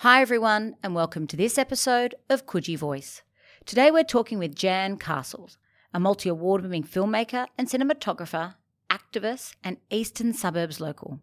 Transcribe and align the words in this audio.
Hi, 0.00 0.20
everyone, 0.20 0.76
and 0.82 0.94
welcome 0.94 1.26
to 1.26 1.38
this 1.38 1.56
episode 1.56 2.16
of 2.28 2.44
Coogee 2.44 2.76
Voice. 2.76 3.22
Today 3.64 3.90
we're 3.90 4.04
talking 4.04 4.38
with 4.38 4.54
Jane 4.54 4.98
Castles, 4.98 5.56
a 5.94 5.98
multi 5.98 6.28
award 6.28 6.60
winning 6.60 6.84
filmmaker 6.84 7.46
and 7.56 7.66
cinematographer, 7.66 8.56
activist, 8.90 9.54
and 9.64 9.78
Eastern 9.88 10.34
Suburbs 10.34 10.82
local. 10.82 11.20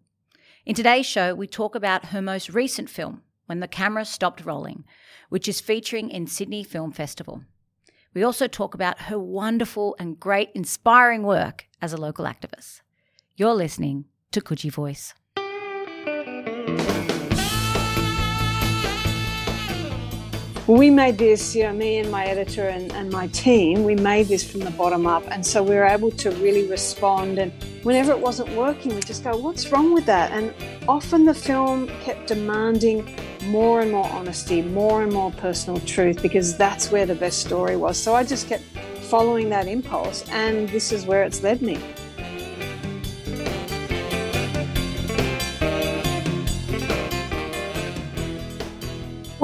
In 0.66 0.74
today's 0.74 1.06
show, 1.06 1.36
we 1.36 1.46
talk 1.46 1.76
about 1.76 2.06
her 2.06 2.20
most 2.20 2.50
recent 2.50 2.90
film, 2.90 3.22
When 3.46 3.60
the 3.60 3.68
Camera 3.68 4.06
Stopped 4.06 4.44
Rolling, 4.44 4.86
which 5.30 5.48
is 5.48 5.62
featuring 5.62 6.10
in 6.10 6.26
Sydney 6.26 6.64
Film 6.64 6.92
Festival. 6.92 7.44
We 8.16 8.24
also 8.24 8.48
talk 8.48 8.74
about 8.74 9.02
her 9.02 9.20
wonderful 9.20 9.96
and 10.00 10.20
great 10.20 10.50
inspiring 10.56 11.22
work 11.22 11.68
as 11.80 11.94
a 11.94 11.98
local 11.98 12.26
activist. 12.26 12.82
You're 13.36 13.54
listening 13.54 14.06
to 14.32 14.42
Coogee 14.42 14.72
Voice. 14.72 15.14
We 20.68 20.90
made 20.90 21.18
this, 21.18 21.54
you 21.54 21.64
know, 21.64 21.74
me 21.74 21.98
and 21.98 22.10
my 22.10 22.24
editor 22.26 22.70
and, 22.70 22.90
and 22.94 23.12
my 23.12 23.28
team, 23.28 23.84
we 23.84 23.96
made 23.96 24.28
this 24.28 24.50
from 24.50 24.62
the 24.62 24.72
bottom 24.72 25.06
up. 25.06 25.24
And 25.30 25.46
so 25.46 25.62
we 25.62 25.76
were 25.76 25.84
able 25.84 26.10
to 26.12 26.32
really 26.32 26.68
respond. 26.68 27.38
And 27.38 27.52
whenever 27.84 28.14
it 28.14 28.20
wasn't 28.20 28.50
working, 28.56 28.96
we 28.96 29.02
just 29.02 29.26
go, 29.26 29.36
what's 29.36 29.72
wrong 29.74 29.94
with 29.94 30.06
that? 30.06 30.32
And 30.32 30.54
often 30.88 31.26
the 31.26 31.34
film 31.34 31.90
kept 32.00 32.28
demanding 32.28 33.14
more 33.48 33.82
and 33.82 33.92
more 33.92 34.08
honesty, 34.08 34.62
more 34.62 35.04
and 35.04 35.12
more 35.12 35.32
personal 35.32 35.82
truth, 35.82 36.22
because 36.22 36.56
that's 36.56 36.92
where 36.92 37.06
the 37.06 37.16
best 37.16 37.42
story 37.42 37.76
was. 37.76 37.98
So 37.98 38.16
I 38.16 38.24
just 38.24 38.48
kept 38.48 38.64
following 39.02 39.50
that 39.50 39.68
impulse. 39.68 40.24
And 40.30 40.70
this 40.70 40.94
is 40.94 41.06
where 41.06 41.24
it's 41.24 41.44
led 41.44 41.62
me. 41.62 41.78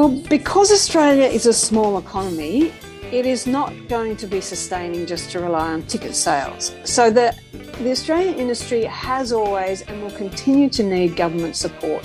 Well, 0.10 0.24
because 0.28 0.72
Australia 0.72 1.26
is 1.26 1.46
a 1.46 1.54
small 1.54 2.00
economy, 2.00 2.74
it 3.12 3.28
is 3.28 3.46
not 3.46 3.72
going 3.88 4.18
to 4.18 4.26
be 4.26 4.42
sustaining 4.42 5.06
just 5.06 5.30
to 5.30 5.40
rely 5.40 5.72
on 5.72 5.84
ticket 5.84 6.16
sales. 6.16 6.74
So 6.84 7.12
the, 7.12 7.38
the 7.78 7.92
Australian 7.92 8.34
industry 8.40 8.86
has 8.86 9.32
always 9.32 9.84
and 9.84 10.02
will 10.02 10.10
continue 10.10 10.68
to 10.70 10.82
need 10.82 11.16
government 11.16 11.56
support. 11.56 12.04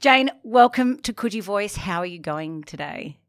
Jane, 0.00 0.32
welcome 0.42 0.98
to 1.02 1.12
Coogee 1.12 1.40
Voice. 1.40 1.76
How 1.76 2.00
are 2.00 2.06
you 2.06 2.18
going 2.18 2.64
today? 2.64 3.21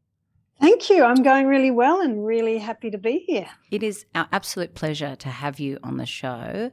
Thank 0.64 0.88
you. 0.88 1.04
I'm 1.04 1.22
going 1.22 1.46
really 1.46 1.70
well 1.70 2.00
and 2.00 2.24
really 2.24 2.56
happy 2.56 2.90
to 2.90 2.96
be 2.96 3.18
here. 3.18 3.50
It 3.70 3.82
is 3.82 4.06
our 4.14 4.26
absolute 4.32 4.74
pleasure 4.74 5.14
to 5.14 5.28
have 5.28 5.60
you 5.60 5.78
on 5.82 5.98
the 5.98 6.06
show. 6.06 6.70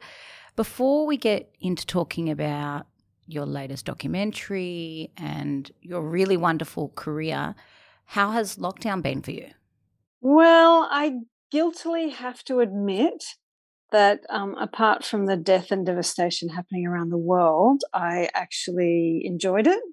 Before 0.55 1.05
we 1.05 1.17
get 1.17 1.53
into 1.59 1.85
talking 1.85 2.29
about 2.29 2.87
your 3.27 3.45
latest 3.45 3.85
documentary 3.85 5.11
and 5.17 5.69
your 5.81 6.03
really 6.03 6.37
wonderful 6.37 6.93
career, 6.95 7.53
how 8.05 8.31
has 8.31 8.55
lockdown 8.55 9.01
been 9.01 9.21
for 9.21 9.31
you? 9.31 9.49
Well, 10.21 10.87
I 10.89 11.15
guiltily 11.51 12.11
have 12.11 12.45
to 12.45 12.61
admit 12.61 13.25
that 13.91 14.21
um, 14.29 14.55
apart 14.55 15.03
from 15.03 15.25
the 15.25 15.35
death 15.35 15.69
and 15.69 15.85
devastation 15.85 16.47
happening 16.47 16.87
around 16.87 17.09
the 17.09 17.17
world, 17.17 17.83
I 17.93 18.29
actually 18.33 19.23
enjoyed 19.25 19.67
it. 19.67 19.83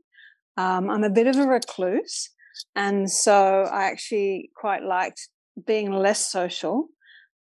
Um, 0.57 0.89
I'm 0.89 1.03
a 1.03 1.11
bit 1.11 1.27
of 1.27 1.35
a 1.35 1.49
recluse. 1.49 2.31
And 2.75 3.11
so 3.11 3.63
I 3.71 3.85
actually 3.85 4.51
quite 4.57 4.83
liked 4.83 5.29
being 5.67 5.93
less 5.93 6.31
social. 6.31 6.89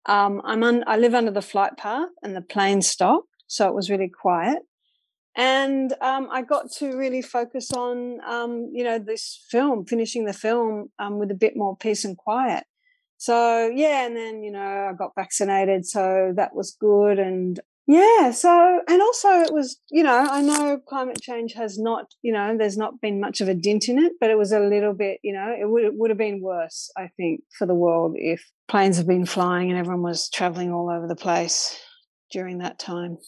Um, 0.06 0.40
I'm 0.44 0.62
on, 0.62 0.84
I 0.86 0.96
live 0.96 1.14
under 1.14 1.30
the 1.30 1.42
flight 1.42 1.76
path 1.76 2.08
and 2.22 2.34
the 2.34 2.42
plane 2.42 2.82
stopped. 2.82 3.28
So 3.46 3.68
it 3.68 3.74
was 3.74 3.90
really 3.90 4.08
quiet. 4.08 4.58
And 5.36 5.92
um, 6.00 6.28
I 6.32 6.42
got 6.42 6.70
to 6.78 6.96
really 6.96 7.20
focus 7.20 7.70
on, 7.72 8.20
um, 8.26 8.70
you 8.72 8.82
know, 8.82 8.98
this 8.98 9.44
film, 9.50 9.84
finishing 9.84 10.24
the 10.24 10.32
film 10.32 10.90
um, 10.98 11.18
with 11.18 11.30
a 11.30 11.34
bit 11.34 11.56
more 11.56 11.76
peace 11.76 12.04
and 12.04 12.16
quiet. 12.16 12.64
So 13.18 13.70
yeah, 13.74 14.06
and 14.06 14.16
then 14.16 14.42
you 14.42 14.50
know 14.50 14.88
I 14.90 14.92
got 14.92 15.14
vaccinated, 15.14 15.86
so 15.86 16.32
that 16.36 16.54
was 16.54 16.76
good. 16.78 17.18
And 17.18 17.58
yeah, 17.86 18.32
so, 18.32 18.80
and 18.88 19.00
also 19.00 19.28
it 19.40 19.52
was, 19.52 19.80
you 19.90 20.02
know, 20.02 20.26
I 20.28 20.42
know 20.42 20.78
climate 20.88 21.20
change 21.20 21.52
has 21.54 21.78
not, 21.78 22.06
you 22.22 22.32
know, 22.32 22.56
there's 22.56 22.76
not 22.76 23.00
been 23.00 23.20
much 23.20 23.40
of 23.40 23.48
a 23.48 23.54
dint 23.54 23.88
in 23.88 23.98
it, 23.98 24.14
but 24.20 24.30
it 24.30 24.36
was 24.36 24.50
a 24.50 24.58
little 24.58 24.92
bit, 24.92 25.20
you 25.22 25.32
know, 25.32 25.54
it 25.58 25.68
would, 25.68 25.84
it 25.84 25.94
would 25.94 26.10
have 26.10 26.18
been 26.18 26.42
worse, 26.42 26.90
I 26.96 27.10
think, 27.16 27.42
for 27.56 27.64
the 27.64 27.74
world 27.74 28.16
if 28.16 28.44
planes 28.66 28.96
have 28.96 29.06
been 29.06 29.24
flying 29.24 29.70
and 29.70 29.78
everyone 29.78 30.02
was 30.02 30.28
traveling 30.30 30.72
all 30.72 30.90
over 30.90 31.06
the 31.06 31.14
place 31.14 31.80
during 32.32 32.58
that 32.58 32.80
time. 32.80 33.18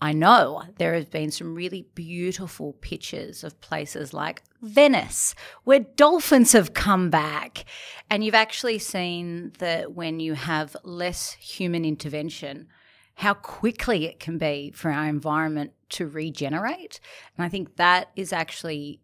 I 0.00 0.12
know 0.12 0.62
there 0.76 0.94
have 0.94 1.10
been 1.10 1.30
some 1.30 1.54
really 1.54 1.86
beautiful 1.94 2.74
pictures 2.74 3.42
of 3.44 3.60
places 3.60 4.12
like 4.12 4.42
Venice, 4.60 5.34
where 5.64 5.80
dolphins 5.80 6.52
have 6.52 6.74
come 6.74 7.08
back. 7.10 7.64
And 8.10 8.22
you've 8.22 8.34
actually 8.34 8.78
seen 8.78 9.52
that 9.58 9.92
when 9.92 10.20
you 10.20 10.34
have 10.34 10.76
less 10.82 11.32
human 11.34 11.84
intervention, 11.84 12.68
how 13.16 13.34
quickly 13.34 14.04
it 14.06 14.20
can 14.20 14.38
be 14.38 14.70
for 14.74 14.90
our 14.90 15.06
environment 15.06 15.72
to 15.88 16.06
regenerate. 16.06 17.00
And 17.36 17.44
I 17.44 17.48
think 17.48 17.76
that 17.76 18.10
is 18.14 18.32
actually 18.32 19.00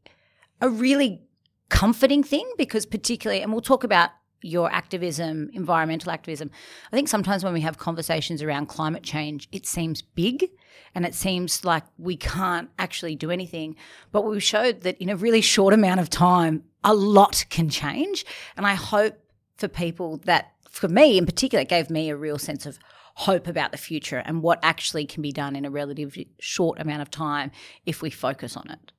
a 0.61 0.69
really 0.69 1.23
comforting 1.71 2.23
thing 2.23 2.51
because, 2.59 2.85
particularly, 2.85 3.43
and 3.43 3.53
we'll 3.53 3.63
talk 3.63 3.85
about 3.85 4.11
your 4.43 4.71
activism, 4.71 5.49
environmental 5.55 6.11
activism. 6.11 6.51
I 6.93 6.97
think 6.97 7.09
sometimes 7.09 7.43
when 7.43 7.55
we 7.55 7.63
have 7.63 7.79
conversations 7.79 8.43
around 8.43 8.67
climate 8.67 9.03
change, 9.03 9.49
it 9.51 9.67
seems 9.67 10.03
big 10.03 10.51
and 10.95 11.07
it 11.07 11.15
seems 11.15 11.65
like 11.65 11.85
we 11.97 12.17
can't 12.17 12.69
actually 12.79 13.17
do 13.17 13.31
anything. 13.31 13.77
But 14.11 14.23
we 14.23 14.41
showed 14.41 14.83
that 14.83 14.99
in 14.99 15.09
a 15.09 15.17
really 15.17 15.41
short 15.41 15.73
amount 15.73 16.01
of 16.01 16.11
time, 16.11 16.65
a 16.85 16.93
lot 16.93 17.47
can 17.49 17.71
change. 17.71 18.27
And 18.57 18.67
I 18.67 18.75
hope 18.75 19.15
for 19.57 19.69
people 19.69 20.19
that, 20.25 20.53
for 20.69 20.89
me 20.89 21.17
in 21.17 21.25
particular, 21.25 21.63
it 21.63 21.69
gave 21.69 21.89
me 21.89 22.11
a 22.11 22.17
real 22.17 22.39
sense 22.39 22.67
of 22.67 22.79
hope 23.15 23.47
about 23.47 23.73
the 23.73 23.79
future 23.79 24.23
and 24.25 24.43
what 24.43 24.59
actually 24.63 25.07
can 25.07 25.23
be 25.23 25.33
done 25.33 25.57
in 25.57 25.65
a 25.65 25.71
relatively 25.71 26.29
short 26.41 26.81
amount 26.81 27.03
of 27.03 27.11
time 27.11 27.51
if 27.87 28.03
we 28.03 28.11
focus 28.11 28.57
on 28.57 28.71
it. 28.71 28.93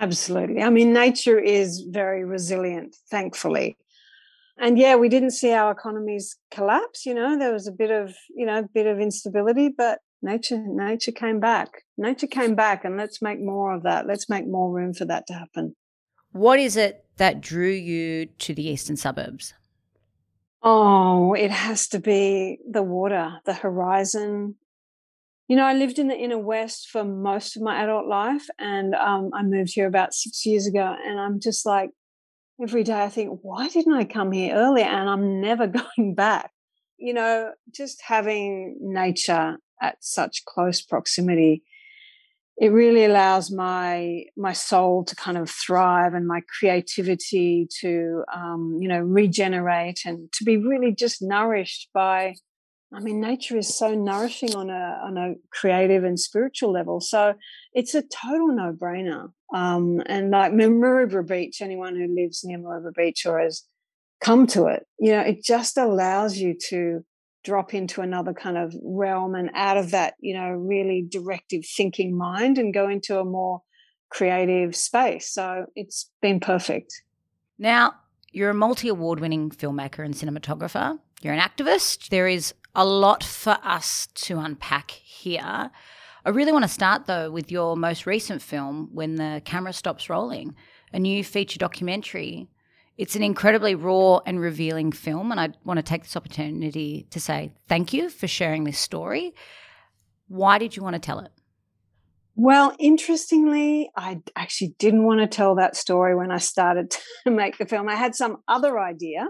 Absolutely. 0.00 0.62
I 0.62 0.70
mean, 0.70 0.92
nature 0.92 1.38
is 1.38 1.80
very 1.80 2.24
resilient, 2.24 2.96
thankfully. 3.10 3.76
And 4.58 4.78
yeah, 4.78 4.96
we 4.96 5.08
didn't 5.08 5.32
see 5.32 5.52
our 5.52 5.70
economies 5.70 6.36
collapse. 6.50 7.06
You 7.06 7.14
know, 7.14 7.38
there 7.38 7.52
was 7.52 7.66
a 7.66 7.72
bit 7.72 7.90
of, 7.90 8.14
you 8.34 8.46
know, 8.46 8.58
a 8.58 8.68
bit 8.74 8.86
of 8.86 8.98
instability, 8.98 9.68
but 9.76 10.00
nature, 10.22 10.62
nature 10.66 11.12
came 11.12 11.40
back. 11.40 11.68
Nature 11.96 12.26
came 12.26 12.54
back, 12.54 12.84
and 12.84 12.96
let's 12.96 13.22
make 13.22 13.40
more 13.40 13.74
of 13.74 13.82
that. 13.84 14.06
Let's 14.06 14.28
make 14.28 14.46
more 14.46 14.70
room 14.70 14.94
for 14.94 15.04
that 15.06 15.26
to 15.28 15.34
happen. 15.34 15.76
What 16.32 16.58
is 16.58 16.76
it 16.76 17.04
that 17.16 17.40
drew 17.40 17.70
you 17.70 18.26
to 18.26 18.54
the 18.54 18.68
eastern 18.68 18.96
suburbs? 18.96 19.54
Oh, 20.62 21.32
it 21.34 21.50
has 21.50 21.88
to 21.88 21.98
be 21.98 22.58
the 22.68 22.82
water, 22.82 23.40
the 23.46 23.54
horizon. 23.54 24.56
You 25.48 25.56
know, 25.56 25.64
I 25.64 25.74
lived 25.74 25.98
in 25.98 26.08
the 26.08 26.16
inner 26.18 26.38
west 26.38 26.88
for 26.90 27.04
most 27.04 27.56
of 27.56 27.62
my 27.62 27.82
adult 27.82 28.06
life, 28.06 28.46
and 28.58 28.94
um, 28.94 29.30
I 29.34 29.42
moved 29.42 29.72
here 29.74 29.86
about 29.86 30.14
six 30.14 30.46
years 30.46 30.66
ago. 30.66 30.96
And 31.06 31.18
I'm 31.18 31.40
just 31.40 31.66
like, 31.66 31.90
every 32.62 32.84
day 32.84 33.02
I 33.02 33.08
think, 33.08 33.40
why 33.42 33.68
didn't 33.68 33.94
I 33.94 34.04
come 34.04 34.32
here 34.32 34.54
earlier? 34.54 34.86
And 34.86 35.08
I'm 35.08 35.40
never 35.40 35.66
going 35.96 36.14
back. 36.14 36.52
You 36.98 37.14
know, 37.14 37.52
just 37.74 38.02
having 38.02 38.76
nature 38.80 39.58
at 39.82 39.96
such 40.00 40.44
close 40.44 40.82
proximity 40.82 41.62
it 42.60 42.72
really 42.72 43.06
allows 43.06 43.50
my 43.50 44.24
my 44.36 44.52
soul 44.52 45.02
to 45.04 45.16
kind 45.16 45.38
of 45.38 45.50
thrive 45.50 46.12
and 46.12 46.28
my 46.28 46.42
creativity 46.58 47.66
to 47.80 48.22
um, 48.32 48.76
you 48.78 48.86
know 48.86 49.00
regenerate 49.00 50.00
and 50.04 50.30
to 50.32 50.44
be 50.44 50.58
really 50.58 50.94
just 50.94 51.22
nourished 51.22 51.88
by 51.94 52.34
I 52.94 53.00
mean 53.00 53.20
nature 53.20 53.56
is 53.56 53.76
so 53.76 53.94
nourishing 53.94 54.54
on 54.54 54.68
a 54.68 55.00
on 55.02 55.16
a 55.16 55.34
creative 55.50 56.04
and 56.04 56.20
spiritual 56.20 56.70
level. 56.70 57.00
So 57.00 57.34
it's 57.72 57.94
a 57.94 58.02
total 58.02 58.48
no 58.48 58.72
brainer 58.72 59.32
um, 59.54 60.02
and 60.06 60.30
like 60.30 60.52
Maroubra 60.52 61.26
Beach 61.26 61.62
anyone 61.62 61.96
who 61.96 62.14
lives 62.14 62.44
near 62.44 62.58
Maroubra 62.58 62.94
Beach 62.94 63.24
or 63.24 63.40
has 63.40 63.62
come 64.20 64.46
to 64.46 64.66
it 64.66 64.84
you 64.98 65.12
know 65.12 65.20
it 65.22 65.42
just 65.42 65.78
allows 65.78 66.36
you 66.36 66.54
to 66.68 67.02
drop 67.44 67.74
into 67.74 68.00
another 68.02 68.32
kind 68.32 68.58
of 68.58 68.74
realm 68.82 69.34
and 69.34 69.50
out 69.54 69.76
of 69.76 69.92
that, 69.92 70.14
you 70.20 70.34
know, 70.34 70.50
really 70.50 71.06
directive 71.08 71.64
thinking 71.64 72.16
mind 72.16 72.58
and 72.58 72.74
go 72.74 72.88
into 72.88 73.18
a 73.18 73.24
more 73.24 73.62
creative 74.10 74.76
space. 74.76 75.32
So 75.32 75.66
it's 75.74 76.10
been 76.20 76.40
perfect. 76.40 77.02
Now, 77.58 77.94
you're 78.32 78.50
a 78.50 78.54
multi 78.54 78.88
award 78.88 79.20
winning 79.20 79.50
filmmaker 79.50 80.04
and 80.04 80.14
cinematographer, 80.14 80.98
you're 81.22 81.34
an 81.34 81.40
activist. 81.40 82.08
There 82.08 82.28
is 82.28 82.54
a 82.74 82.84
lot 82.84 83.24
for 83.24 83.58
us 83.62 84.06
to 84.14 84.38
unpack 84.38 84.90
here. 84.90 85.70
I 86.24 86.28
really 86.30 86.52
want 86.52 86.64
to 86.64 86.68
start 86.68 87.06
though 87.06 87.30
with 87.30 87.50
your 87.50 87.76
most 87.76 88.06
recent 88.06 88.42
film, 88.42 88.90
When 88.92 89.16
the 89.16 89.42
Camera 89.44 89.72
Stops 89.72 90.08
Rolling, 90.08 90.54
a 90.92 90.98
new 90.98 91.24
feature 91.24 91.58
documentary 91.58 92.48
It's 93.00 93.16
an 93.16 93.22
incredibly 93.22 93.74
raw 93.74 94.18
and 94.26 94.38
revealing 94.38 94.92
film, 94.92 95.30
and 95.30 95.40
I 95.40 95.48
want 95.64 95.78
to 95.78 95.82
take 95.82 96.02
this 96.02 96.18
opportunity 96.18 97.06
to 97.08 97.18
say 97.18 97.54
thank 97.66 97.94
you 97.94 98.10
for 98.10 98.28
sharing 98.28 98.64
this 98.64 98.78
story. 98.78 99.34
Why 100.28 100.58
did 100.58 100.76
you 100.76 100.82
want 100.82 100.96
to 100.96 101.00
tell 101.00 101.20
it? 101.20 101.30
Well, 102.36 102.76
interestingly, 102.78 103.90
I 103.96 104.20
actually 104.36 104.74
didn't 104.78 105.04
want 105.04 105.20
to 105.20 105.26
tell 105.26 105.54
that 105.54 105.76
story 105.76 106.14
when 106.14 106.30
I 106.30 106.36
started 106.36 106.94
to 107.24 107.30
make 107.30 107.56
the 107.56 107.64
film. 107.64 107.88
I 107.88 107.94
had 107.94 108.14
some 108.14 108.42
other 108.46 108.78
idea, 108.78 109.28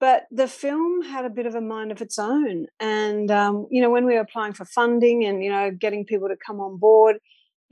but 0.00 0.24
the 0.32 0.48
film 0.48 1.02
had 1.02 1.24
a 1.24 1.30
bit 1.30 1.46
of 1.46 1.54
a 1.54 1.60
mind 1.60 1.92
of 1.92 2.02
its 2.02 2.18
own. 2.18 2.66
And, 2.80 3.30
um, 3.30 3.68
you 3.70 3.80
know, 3.80 3.90
when 3.90 4.06
we 4.06 4.14
were 4.14 4.22
applying 4.22 4.54
for 4.54 4.64
funding 4.64 5.24
and, 5.24 5.40
you 5.44 5.50
know, 5.52 5.70
getting 5.70 6.04
people 6.04 6.26
to 6.26 6.36
come 6.44 6.58
on 6.58 6.78
board, 6.78 7.18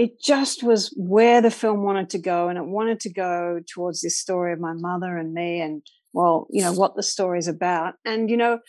it 0.00 0.18
just 0.18 0.62
was 0.62 0.94
where 0.96 1.42
the 1.42 1.50
film 1.50 1.82
wanted 1.82 2.08
to 2.08 2.18
go. 2.18 2.48
And 2.48 2.56
it 2.56 2.64
wanted 2.64 3.00
to 3.00 3.12
go 3.12 3.60
towards 3.70 4.00
this 4.00 4.18
story 4.18 4.54
of 4.54 4.58
my 4.58 4.72
mother 4.72 5.18
and 5.18 5.34
me 5.34 5.60
and, 5.60 5.82
well, 6.14 6.46
you 6.48 6.62
know, 6.62 6.72
what 6.72 6.96
the 6.96 7.02
story 7.02 7.38
is 7.38 7.48
about. 7.48 7.96
And, 8.06 8.30
you 8.30 8.38
know, 8.38 8.60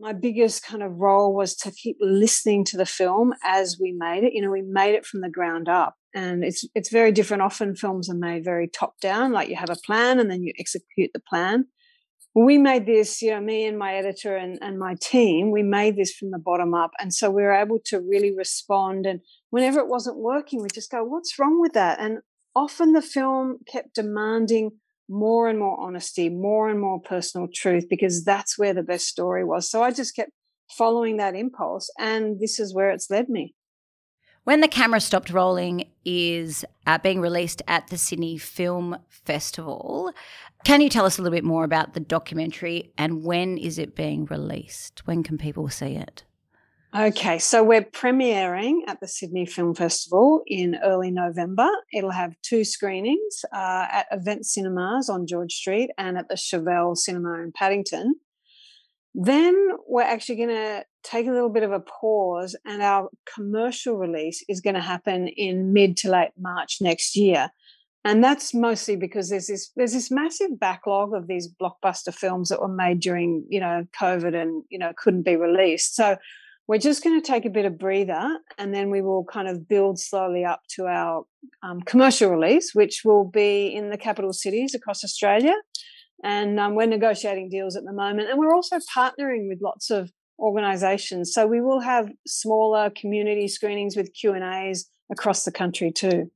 my 0.00 0.14
biggest 0.14 0.64
kind 0.64 0.82
of 0.82 0.96
role 0.96 1.34
was 1.34 1.54
to 1.56 1.70
keep 1.70 1.98
listening 2.00 2.64
to 2.64 2.78
the 2.78 2.86
film 2.86 3.34
as 3.44 3.76
we 3.78 3.92
made 3.92 4.24
it. 4.24 4.32
You 4.32 4.40
know, 4.40 4.50
we 4.50 4.62
made 4.62 4.94
it 4.94 5.04
from 5.04 5.20
the 5.20 5.28
ground 5.28 5.68
up, 5.68 5.96
and 6.14 6.42
it's 6.42 6.66
it's 6.74 6.88
very 6.88 7.12
different. 7.12 7.42
Often 7.42 7.76
films 7.76 8.08
are 8.08 8.14
made 8.14 8.42
very 8.42 8.66
top 8.66 8.98
down, 9.00 9.32
like 9.32 9.50
you 9.50 9.56
have 9.56 9.70
a 9.70 9.76
plan 9.76 10.18
and 10.18 10.30
then 10.30 10.42
you 10.42 10.52
execute 10.58 11.10
the 11.12 11.20
plan. 11.20 11.66
We 12.34 12.58
made 12.58 12.84
this, 12.84 13.22
you 13.22 13.30
know, 13.30 13.40
me 13.40 13.64
and 13.64 13.78
my 13.78 13.94
editor 13.94 14.36
and, 14.36 14.58
and 14.60 14.76
my 14.78 14.96
team, 15.00 15.52
we 15.52 15.62
made 15.62 15.96
this 15.96 16.12
from 16.12 16.32
the 16.32 16.38
bottom 16.38 16.74
up. 16.74 16.90
And 16.98 17.14
so 17.14 17.30
we 17.30 17.42
were 17.42 17.54
able 17.54 17.78
to 17.86 18.00
really 18.00 18.34
respond. 18.36 19.06
And 19.06 19.20
whenever 19.50 19.78
it 19.78 19.88
wasn't 19.88 20.18
working, 20.18 20.60
we 20.60 20.68
just 20.74 20.90
go, 20.90 21.04
what's 21.04 21.38
wrong 21.38 21.60
with 21.60 21.74
that? 21.74 22.00
And 22.00 22.18
often 22.56 22.92
the 22.92 23.02
film 23.02 23.58
kept 23.68 23.94
demanding 23.94 24.72
more 25.08 25.48
and 25.48 25.58
more 25.58 25.78
honesty, 25.80 26.28
more 26.28 26.68
and 26.68 26.80
more 26.80 27.00
personal 27.00 27.46
truth, 27.54 27.86
because 27.88 28.24
that's 28.24 28.58
where 28.58 28.74
the 28.74 28.82
best 28.82 29.06
story 29.06 29.44
was. 29.44 29.70
So 29.70 29.82
I 29.82 29.92
just 29.92 30.16
kept 30.16 30.30
following 30.76 31.18
that 31.18 31.36
impulse, 31.36 31.90
and 31.98 32.40
this 32.40 32.58
is 32.58 32.74
where 32.74 32.90
it's 32.90 33.10
led 33.10 33.28
me. 33.28 33.54
When 34.44 34.60
the 34.60 34.68
camera 34.68 35.00
stopped 35.00 35.30
rolling 35.30 35.88
is 36.04 36.66
uh, 36.86 36.98
being 36.98 37.20
released 37.20 37.62
at 37.66 37.88
the 37.88 37.96
Sydney 37.96 38.36
Film 38.36 38.98
Festival. 39.08 40.12
Can 40.64 40.82
you 40.82 40.90
tell 40.90 41.06
us 41.06 41.18
a 41.18 41.22
little 41.22 41.34
bit 41.34 41.44
more 41.44 41.64
about 41.64 41.94
the 41.94 42.00
documentary 42.00 42.92
and 42.98 43.24
when 43.24 43.56
is 43.56 43.78
it 43.78 43.96
being 43.96 44.26
released? 44.26 45.06
When 45.06 45.22
can 45.22 45.38
people 45.38 45.70
see 45.70 45.96
it? 45.96 46.24
Okay, 46.94 47.38
so 47.38 47.64
we're 47.64 47.82
premiering 47.82 48.80
at 48.86 49.00
the 49.00 49.08
Sydney 49.08 49.46
Film 49.46 49.74
Festival 49.74 50.42
in 50.46 50.76
early 50.84 51.10
November. 51.10 51.68
It'll 51.92 52.10
have 52.10 52.36
two 52.42 52.64
screenings 52.64 53.44
uh, 53.50 53.86
at 53.90 54.06
Event 54.12 54.44
Cinemas 54.44 55.08
on 55.08 55.26
George 55.26 55.54
Street 55.54 55.90
and 55.96 56.18
at 56.18 56.28
the 56.28 56.36
Chauvel 56.36 56.94
Cinema 56.94 57.42
in 57.42 57.50
Paddington. 57.50 58.16
Then 59.14 59.70
we're 59.88 60.02
actually 60.02 60.36
going 60.36 60.48
to 60.50 60.84
take 61.04 61.26
a 61.26 61.30
little 61.30 61.50
bit 61.50 61.62
of 61.62 61.72
a 61.72 61.80
pause, 61.80 62.56
and 62.64 62.82
our 62.82 63.08
commercial 63.32 63.96
release 63.96 64.42
is 64.48 64.60
going 64.60 64.74
to 64.74 64.80
happen 64.80 65.28
in 65.28 65.72
mid 65.72 65.96
to 65.98 66.10
late 66.10 66.32
March 66.38 66.78
next 66.80 67.14
year. 67.14 67.50
And 68.06 68.22
that's 68.22 68.52
mostly 68.52 68.96
because 68.96 69.30
there's 69.30 69.46
this 69.46 69.70
there's 69.76 69.92
this 69.92 70.10
massive 70.10 70.58
backlog 70.58 71.14
of 71.14 71.26
these 71.26 71.48
blockbuster 71.48 72.12
films 72.12 72.50
that 72.50 72.60
were 72.60 72.68
made 72.68 73.00
during 73.00 73.44
you 73.48 73.60
know 73.60 73.86
COVID 73.98 74.34
and 74.34 74.64
you 74.70 74.78
know 74.78 74.92
couldn't 74.96 75.22
be 75.22 75.36
released. 75.36 75.94
So 75.94 76.16
we're 76.66 76.78
just 76.78 77.04
going 77.04 77.20
to 77.20 77.26
take 77.26 77.44
a 77.44 77.50
bit 77.50 77.66
of 77.66 77.78
breather 77.78 78.38
and 78.56 78.74
then 78.74 78.90
we 78.90 79.02
will 79.02 79.24
kind 79.24 79.48
of 79.48 79.68
build 79.68 79.98
slowly 79.98 80.44
up 80.44 80.62
to 80.70 80.86
our 80.86 81.24
um, 81.62 81.82
commercial 81.82 82.30
release, 82.30 82.70
which 82.72 83.02
will 83.04 83.24
be 83.24 83.66
in 83.66 83.90
the 83.90 83.98
capital 83.98 84.32
cities 84.32 84.74
across 84.74 85.04
Australia. 85.04 85.54
And 86.22 86.58
um, 86.58 86.74
we're 86.74 86.86
negotiating 86.86 87.50
deals 87.50 87.76
at 87.76 87.84
the 87.84 87.92
moment. 87.92 88.30
And 88.30 88.38
we're 88.38 88.54
also 88.54 88.78
partnering 88.78 89.46
with 89.46 89.58
lots 89.60 89.90
of 89.90 90.10
organizations. 90.38 91.32
So 91.32 91.46
we 91.46 91.60
will 91.60 91.80
have 91.80 92.10
smaller 92.26 92.90
community 92.90 93.48
screenings 93.48 93.96
with 93.96 94.14
Q&As 94.14 94.86
across 95.10 95.44
the 95.44 95.52
country 95.52 95.92
too. 95.92 96.30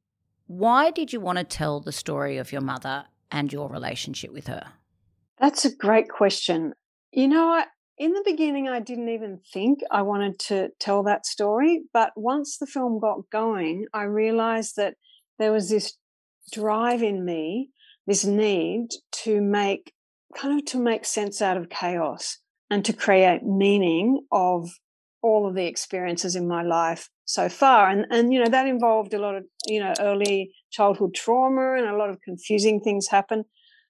Why 0.47 0.91
did 0.91 1.13
you 1.13 1.21
want 1.21 1.39
to 1.39 1.45
tell 1.45 1.81
the 1.81 1.93
story 1.93 2.39
of 2.39 2.53
your 2.53 2.61
mother 2.61 3.05
and 3.31 3.53
your 3.53 3.69
relationship 3.69 4.33
with 4.33 4.47
her? 4.47 4.73
That's 5.39 5.65
a 5.65 5.75
great 5.75 6.09
question. 6.09 6.73
You 7.13 7.29
know, 7.29 7.49
I, 7.49 7.67
in 7.99 8.13
the 8.13 8.23
beginning, 8.25 8.69
I 8.69 8.81
didn't 8.81 9.09
even 9.09 9.41
think 9.53 9.81
I 9.91 10.03
wanted 10.03 10.39
to 10.41 10.71
tell 10.81 11.03
that 11.05 11.27
story. 11.27 11.83
But 11.93 12.13
once 12.17 12.57
the 12.59 12.67
film 12.67 12.99
got 12.99 13.29
going, 13.31 13.87
I 13.93 14.05
realized 14.05 14.77
that 14.77 14.95
there 15.39 15.53
was 15.53 15.69
this 15.69 15.95
drive 16.53 17.03
in 17.03 17.25
me, 17.25 17.71
this 18.07 18.25
need 18.25 18.89
to 19.25 19.41
make 19.41 19.93
kind 20.37 20.59
of 20.59 20.65
to 20.67 20.79
make 20.79 21.05
sense 21.05 21.43
out 21.43 21.57
of 21.57 21.69
chaos 21.69 22.39
and 22.71 22.85
to 22.85 22.93
create 22.93 23.43
meaning 23.45 24.21
of 24.31 24.71
all 25.23 25.49
of 25.49 25.55
the 25.55 25.67
experiences 25.67 26.37
in 26.37 26.47
my 26.47 26.63
life 26.63 27.09
so 27.25 27.49
far 27.49 27.91
and 27.91 28.07
and 28.11 28.33
you 28.33 28.39
know 28.43 28.49
that 28.49 28.69
involved 28.69 29.13
a 29.13 29.19
lot 29.19 29.35
of 29.35 29.45
you 29.67 29.81
know 29.81 29.93
early 30.01 30.53
childhood 30.71 31.13
trauma 31.15 31.75
and 31.77 31.87
a 31.87 31.97
lot 31.97 32.09
of 32.09 32.21
confusing 32.23 32.81
things 32.81 33.09
happen 33.09 33.45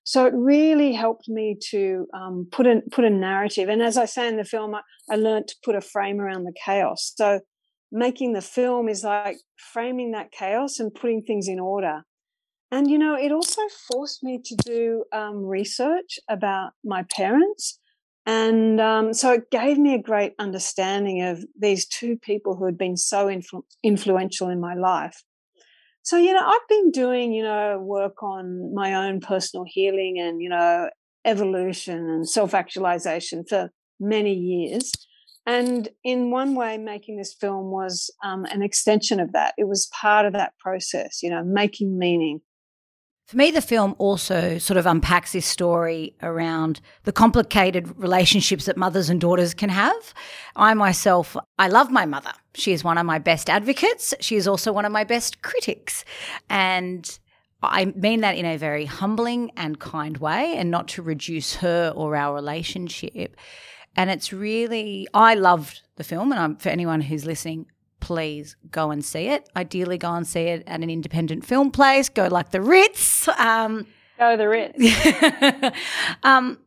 so 0.08 0.24
it 0.24 0.32
really 0.34 0.94
helped 0.94 1.28
me 1.28 1.58
to 1.68 2.06
um, 2.14 2.48
put 2.50 2.66
a 2.66 2.80
put 2.90 3.04
a 3.04 3.10
narrative. 3.10 3.68
And 3.68 3.82
as 3.82 3.98
I 3.98 4.06
say 4.06 4.26
in 4.26 4.38
the 4.38 4.44
film, 4.44 4.74
I, 4.74 4.80
I 5.10 5.16
learned 5.16 5.48
to 5.48 5.56
put 5.62 5.76
a 5.76 5.82
frame 5.82 6.18
around 6.18 6.44
the 6.44 6.54
chaos. 6.64 7.12
So 7.14 7.40
making 7.92 8.32
the 8.32 8.40
film 8.40 8.88
is 8.88 9.04
like 9.04 9.36
framing 9.70 10.12
that 10.12 10.32
chaos 10.32 10.78
and 10.78 10.94
putting 10.94 11.24
things 11.24 11.46
in 11.46 11.60
order. 11.60 12.04
And 12.70 12.90
you 12.90 12.96
know, 12.96 13.16
it 13.16 13.32
also 13.32 13.60
forced 13.92 14.24
me 14.24 14.40
to 14.46 14.56
do 14.64 15.04
um, 15.12 15.44
research 15.44 16.18
about 16.26 16.70
my 16.82 17.04
parents. 17.14 17.78
And 18.28 18.78
um, 18.78 19.14
so 19.14 19.32
it 19.32 19.50
gave 19.50 19.78
me 19.78 19.94
a 19.94 20.02
great 20.02 20.34
understanding 20.38 21.22
of 21.22 21.42
these 21.58 21.88
two 21.88 22.18
people 22.18 22.56
who 22.56 22.66
had 22.66 22.76
been 22.76 22.98
so 22.98 23.26
influ- 23.26 23.62
influential 23.82 24.50
in 24.50 24.60
my 24.60 24.74
life. 24.74 25.22
So, 26.02 26.18
you 26.18 26.34
know, 26.34 26.46
I've 26.46 26.68
been 26.68 26.90
doing, 26.90 27.32
you 27.32 27.42
know, 27.42 27.80
work 27.80 28.22
on 28.22 28.74
my 28.74 29.06
own 29.06 29.20
personal 29.20 29.64
healing 29.66 30.18
and, 30.20 30.42
you 30.42 30.50
know, 30.50 30.90
evolution 31.24 32.10
and 32.10 32.28
self 32.28 32.52
actualization 32.52 33.44
for 33.48 33.70
many 33.98 34.34
years. 34.34 34.92
And 35.46 35.88
in 36.04 36.30
one 36.30 36.54
way, 36.54 36.76
making 36.76 37.16
this 37.16 37.32
film 37.32 37.70
was 37.70 38.10
um, 38.22 38.44
an 38.44 38.60
extension 38.60 39.20
of 39.20 39.32
that. 39.32 39.54
It 39.56 39.68
was 39.68 39.90
part 39.98 40.26
of 40.26 40.34
that 40.34 40.52
process, 40.58 41.22
you 41.22 41.30
know, 41.30 41.42
making 41.42 41.98
meaning, 41.98 42.42
for 43.28 43.36
me, 43.36 43.50
the 43.50 43.60
film 43.60 43.94
also 43.98 44.56
sort 44.56 44.78
of 44.78 44.86
unpacks 44.86 45.32
this 45.32 45.44
story 45.44 46.14
around 46.22 46.80
the 47.04 47.12
complicated 47.12 47.92
relationships 47.98 48.64
that 48.64 48.78
mothers 48.78 49.10
and 49.10 49.20
daughters 49.20 49.52
can 49.52 49.68
have. 49.68 50.14
I 50.56 50.72
myself, 50.72 51.36
I 51.58 51.68
love 51.68 51.90
my 51.90 52.06
mother. 52.06 52.32
She 52.54 52.72
is 52.72 52.82
one 52.82 52.96
of 52.96 53.04
my 53.04 53.18
best 53.18 53.50
advocates. 53.50 54.14
She 54.20 54.36
is 54.36 54.48
also 54.48 54.72
one 54.72 54.86
of 54.86 54.92
my 54.92 55.04
best 55.04 55.42
critics. 55.42 56.06
And 56.48 57.18
I 57.62 57.92
mean 57.94 58.22
that 58.22 58.38
in 58.38 58.46
a 58.46 58.56
very 58.56 58.86
humbling 58.86 59.50
and 59.58 59.78
kind 59.78 60.16
way 60.16 60.54
and 60.56 60.70
not 60.70 60.88
to 60.88 61.02
reduce 61.02 61.56
her 61.56 61.92
or 61.94 62.16
our 62.16 62.34
relationship. 62.34 63.36
And 63.94 64.08
it's 64.08 64.32
really, 64.32 65.06
I 65.12 65.34
loved 65.34 65.82
the 65.96 66.04
film. 66.04 66.32
And 66.32 66.40
I'm, 66.40 66.56
for 66.56 66.70
anyone 66.70 67.02
who's 67.02 67.26
listening, 67.26 67.66
please 68.00 68.56
go 68.70 68.90
and 68.90 69.04
see 69.04 69.28
it. 69.28 69.48
Ideally, 69.56 69.98
go 69.98 70.12
and 70.12 70.26
see 70.26 70.42
it 70.42 70.64
at 70.66 70.82
an 70.82 70.90
independent 70.90 71.44
film 71.44 71.70
place. 71.70 72.08
Go 72.08 72.28
like 72.28 72.50
the 72.50 72.60
Ritz. 72.60 73.28
Um, 73.28 73.86
go 74.18 74.36
the 74.36 74.48
Ritz. 74.48 75.76
um, 76.22 76.58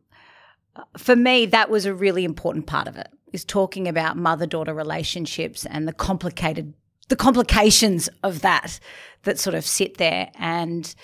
for 0.96 1.16
me, 1.16 1.46
that 1.46 1.70
was 1.70 1.86
a 1.86 1.94
really 1.94 2.24
important 2.24 2.66
part 2.66 2.88
of 2.88 2.96
it. 2.96 3.08
Is 3.32 3.44
talking 3.44 3.88
about 3.88 4.16
mother-daughter 4.16 4.74
relationships 4.74 5.64
and 5.66 5.88
the 5.88 5.92
complicated, 5.92 6.74
the 7.08 7.16
complications 7.16 8.08
of 8.22 8.42
that 8.42 8.78
that 9.22 9.38
sort 9.38 9.54
of 9.54 9.64
sit 9.64 9.96
there 9.96 10.30
and 10.38 10.94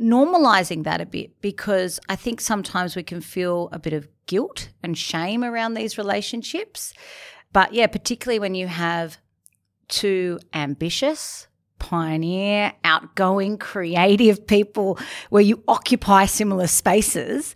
normalizing 0.00 0.84
that 0.84 1.00
a 1.00 1.06
bit 1.06 1.40
because 1.40 2.00
I 2.08 2.16
think 2.16 2.40
sometimes 2.40 2.96
we 2.96 3.02
can 3.02 3.20
feel 3.20 3.68
a 3.72 3.78
bit 3.78 3.92
of 3.92 4.08
guilt 4.26 4.70
and 4.82 4.96
shame 4.96 5.44
around 5.44 5.74
these 5.74 5.98
relationships. 5.98 6.92
But 7.52 7.72
yeah, 7.72 7.86
particularly 7.86 8.38
when 8.38 8.54
you 8.54 8.66
have 8.66 9.18
to 9.92 10.38
ambitious, 10.54 11.46
pioneer, 11.78 12.72
outgoing, 12.84 13.58
creative 13.58 14.46
people 14.46 14.98
where 15.30 15.42
you 15.42 15.62
occupy 15.68 16.26
similar 16.26 16.66
spaces, 16.66 17.54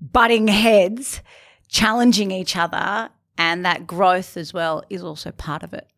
butting 0.00 0.48
heads, 0.48 1.20
challenging 1.68 2.30
each 2.30 2.56
other, 2.56 3.10
and 3.36 3.64
that 3.64 3.86
growth 3.86 4.36
as 4.36 4.52
well 4.52 4.82
is 4.90 5.02
also 5.02 5.30
part 5.30 5.62
of 5.62 5.72
it 5.72 5.88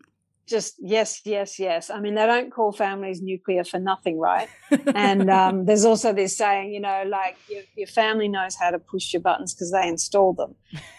just 0.50 0.74
yes, 0.78 1.20
yes, 1.24 1.58
yes. 1.58 1.88
I 1.88 2.00
mean, 2.00 2.16
they 2.16 2.26
don't 2.26 2.52
call 2.52 2.72
families 2.72 3.22
nuclear 3.22 3.64
for 3.64 3.78
nothing, 3.78 4.18
right? 4.18 4.48
and 4.94 5.30
um, 5.40 5.64
there's 5.64 5.84
also 5.84 6.12
this 6.12 6.36
saying, 6.36 6.74
you 6.74 6.80
know, 6.80 7.04
like 7.06 7.36
your, 7.48 7.62
your 7.76 7.86
family 7.86 8.28
knows 8.28 8.56
how 8.56 8.70
to 8.70 8.78
push 8.78 9.12
your 9.12 9.22
buttons 9.22 9.54
because 9.54 9.70
they 9.72 9.86
installed 9.88 10.36
them. 10.36 10.56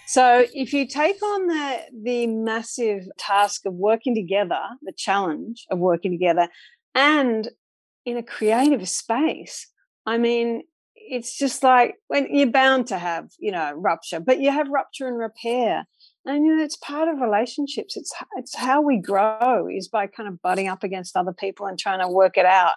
So 0.07 0.45
if 0.53 0.73
you 0.73 0.87
take 0.87 1.21
on 1.21 1.47
the 1.47 1.79
the 2.03 2.27
massive 2.27 3.03
task 3.17 3.65
of 3.65 3.73
working 3.73 4.15
together, 4.15 4.61
the 4.81 4.93
challenge 4.93 5.65
of 5.69 5.79
working 5.79 6.11
together, 6.11 6.47
and 6.95 7.47
in 8.05 8.17
a 8.17 8.23
creative 8.23 8.87
space, 8.89 9.67
I 10.05 10.17
mean, 10.17 10.63
it's 10.95 11.37
just 11.37 11.63
like 11.63 11.95
when 12.07 12.33
you're 12.33 12.47
bound 12.47 12.87
to 12.87 12.97
have, 12.97 13.29
you 13.39 13.51
know, 13.51 13.73
rupture, 13.75 14.19
but 14.19 14.39
you 14.39 14.51
have 14.51 14.69
rupture 14.69 15.07
and 15.07 15.17
repair. 15.17 15.85
And 16.25 16.45
you 16.45 16.55
know, 16.55 16.63
it's 16.63 16.77
part 16.77 17.07
of 17.07 17.19
relationships. 17.19 17.97
It's 17.97 18.13
it's 18.37 18.55
how 18.55 18.81
we 18.81 18.97
grow 18.97 19.67
is 19.67 19.87
by 19.87 20.07
kind 20.07 20.29
of 20.29 20.41
butting 20.41 20.67
up 20.67 20.83
against 20.83 21.17
other 21.17 21.33
people 21.33 21.65
and 21.65 21.79
trying 21.79 21.99
to 21.99 22.07
work 22.07 22.37
it 22.37 22.45
out. 22.45 22.75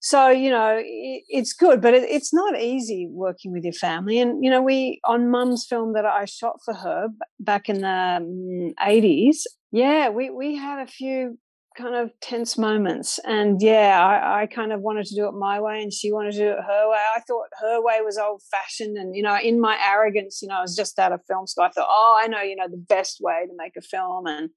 So 0.00 0.28
you 0.28 0.50
know, 0.50 0.78
it, 0.82 1.22
it's 1.28 1.52
good, 1.52 1.80
but 1.80 1.94
it, 1.94 2.02
it's 2.04 2.34
not 2.34 2.58
easy 2.58 3.06
working 3.10 3.52
with 3.52 3.64
your 3.64 3.72
family. 3.72 4.18
And 4.18 4.44
you 4.44 4.50
know, 4.50 4.62
we 4.62 5.00
on 5.04 5.30
Mum's 5.30 5.66
film 5.66 5.94
that 5.94 6.04
I 6.04 6.26
shot 6.26 6.56
for 6.64 6.74
her 6.74 7.08
back 7.38 7.68
in 7.68 7.80
the 7.80 7.86
mm, 7.86 8.72
eighties. 8.86 9.46
Yeah, 9.72 10.10
we 10.10 10.30
we 10.30 10.56
had 10.56 10.80
a 10.80 10.86
few 10.86 11.38
kind 11.80 11.94
of 11.94 12.10
tense 12.20 12.58
moments. 12.58 13.18
And 13.24 13.60
yeah, 13.60 14.04
I, 14.04 14.42
I, 14.42 14.46
kind 14.46 14.72
of 14.72 14.80
wanted 14.80 15.06
to 15.06 15.14
do 15.14 15.26
it 15.26 15.32
my 15.32 15.60
way 15.60 15.82
and 15.82 15.92
she 15.92 16.12
wanted 16.12 16.32
to 16.32 16.38
do 16.38 16.50
it 16.50 16.64
her 16.66 16.90
way. 16.90 16.98
I 17.16 17.20
thought 17.20 17.46
her 17.60 17.82
way 17.82 18.00
was 18.02 18.18
old 18.18 18.42
fashioned. 18.50 18.96
And, 18.96 19.16
you 19.16 19.22
know, 19.22 19.36
in 19.42 19.60
my 19.60 19.78
arrogance, 19.82 20.40
you 20.42 20.48
know, 20.48 20.56
I 20.56 20.62
was 20.62 20.76
just 20.76 20.98
out 20.98 21.12
of 21.12 21.20
film 21.26 21.46
school. 21.46 21.64
I 21.64 21.70
thought, 21.70 21.88
oh, 21.88 22.20
I 22.20 22.26
know, 22.26 22.42
you 22.42 22.56
know, 22.56 22.68
the 22.68 22.76
best 22.76 23.18
way 23.20 23.46
to 23.46 23.52
make 23.56 23.72
a 23.76 23.82
film. 23.82 24.26
And, 24.26 24.50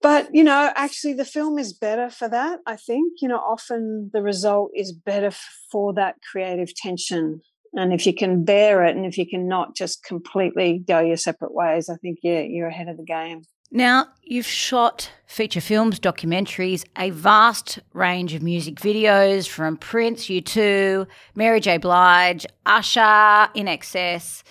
but, 0.00 0.34
you 0.34 0.44
know, 0.44 0.72
actually 0.74 1.14
the 1.14 1.24
film 1.24 1.58
is 1.58 1.72
better 1.72 2.10
for 2.10 2.28
that. 2.28 2.60
I 2.66 2.76
think, 2.76 3.14
you 3.20 3.28
know, 3.28 3.38
often 3.38 4.10
the 4.12 4.22
result 4.22 4.70
is 4.74 4.92
better 4.92 5.32
for 5.70 5.92
that 5.94 6.16
creative 6.32 6.74
tension. 6.74 7.40
And 7.74 7.92
if 7.92 8.06
you 8.06 8.14
can 8.14 8.44
bear 8.44 8.84
it 8.84 8.96
and 8.96 9.04
if 9.04 9.18
you 9.18 9.26
can 9.28 9.48
not 9.48 9.76
just 9.76 10.02
completely 10.04 10.82
go 10.86 11.00
your 11.00 11.16
separate 11.16 11.52
ways, 11.52 11.90
I 11.90 11.96
think 11.96 12.20
yeah, 12.22 12.40
you're 12.40 12.68
ahead 12.68 12.88
of 12.88 12.96
the 12.96 13.04
game. 13.04 13.42
Now, 13.70 14.06
you've 14.22 14.46
shot 14.46 15.10
feature 15.26 15.60
films, 15.60 15.98
documentaries, 15.98 16.84
a 16.96 17.10
vast 17.10 17.80
range 17.92 18.32
of 18.32 18.42
music 18.42 18.76
videos 18.76 19.48
from 19.48 19.76
Prince, 19.76 20.26
U2, 20.26 21.06
Mary 21.34 21.60
J. 21.60 21.78
Blige, 21.78 22.46
Usher, 22.64 23.00
INXS. 23.00 24.44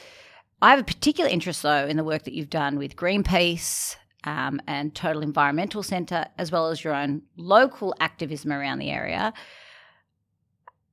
I 0.62 0.72
have 0.72 0.80
a 0.80 0.84
particular 0.84 1.30
interest, 1.30 1.64
though, 1.64 1.88
in 1.88 1.96
the 1.96 2.04
work 2.04 2.24
that 2.24 2.34
you've 2.34 2.50
done 2.50 2.78
with 2.78 2.98
Greenpeace 2.98 3.96
um, 4.26 4.60
and 4.68 4.94
Total 4.94 5.22
Environmental 5.22 5.82
Centre, 5.82 6.26
as 6.38 6.52
well 6.52 6.70
as 6.70 6.84
your 6.84 6.94
own 6.94 7.22
local 7.38 7.96
activism 8.02 8.52
around 8.52 8.80
the 8.80 8.92
area. 8.92 9.34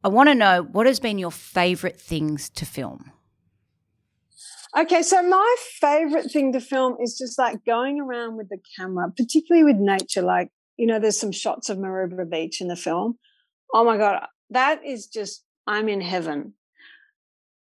I 0.04 0.08
want 0.08 0.28
to 0.28 0.34
know 0.34 0.62
what 0.62 0.86
has 0.86 1.00
been 1.00 1.18
your 1.18 1.30
favourite 1.32 2.00
things 2.00 2.50
to 2.50 2.66
film? 2.66 3.12
Okay, 4.78 5.02
so 5.02 5.22
my 5.22 5.56
favorite 5.80 6.30
thing 6.30 6.52
to 6.54 6.60
film 6.60 6.96
is 6.98 7.18
just 7.18 7.38
like 7.38 7.62
going 7.66 8.00
around 8.00 8.38
with 8.38 8.48
the 8.48 8.58
camera, 8.78 9.10
particularly 9.14 9.64
with 9.64 9.76
nature. 9.76 10.22
Like, 10.22 10.48
you 10.78 10.86
know, 10.86 10.98
there's 10.98 11.20
some 11.20 11.32
shots 11.32 11.68
of 11.68 11.76
Maroubra 11.76 12.28
Beach 12.28 12.60
in 12.60 12.68
the 12.68 12.76
film. 12.76 13.18
Oh 13.74 13.84
my 13.84 13.98
God, 13.98 14.26
that 14.50 14.80
is 14.84 15.06
just, 15.06 15.44
I'm 15.66 15.90
in 15.90 16.00
heaven 16.00 16.54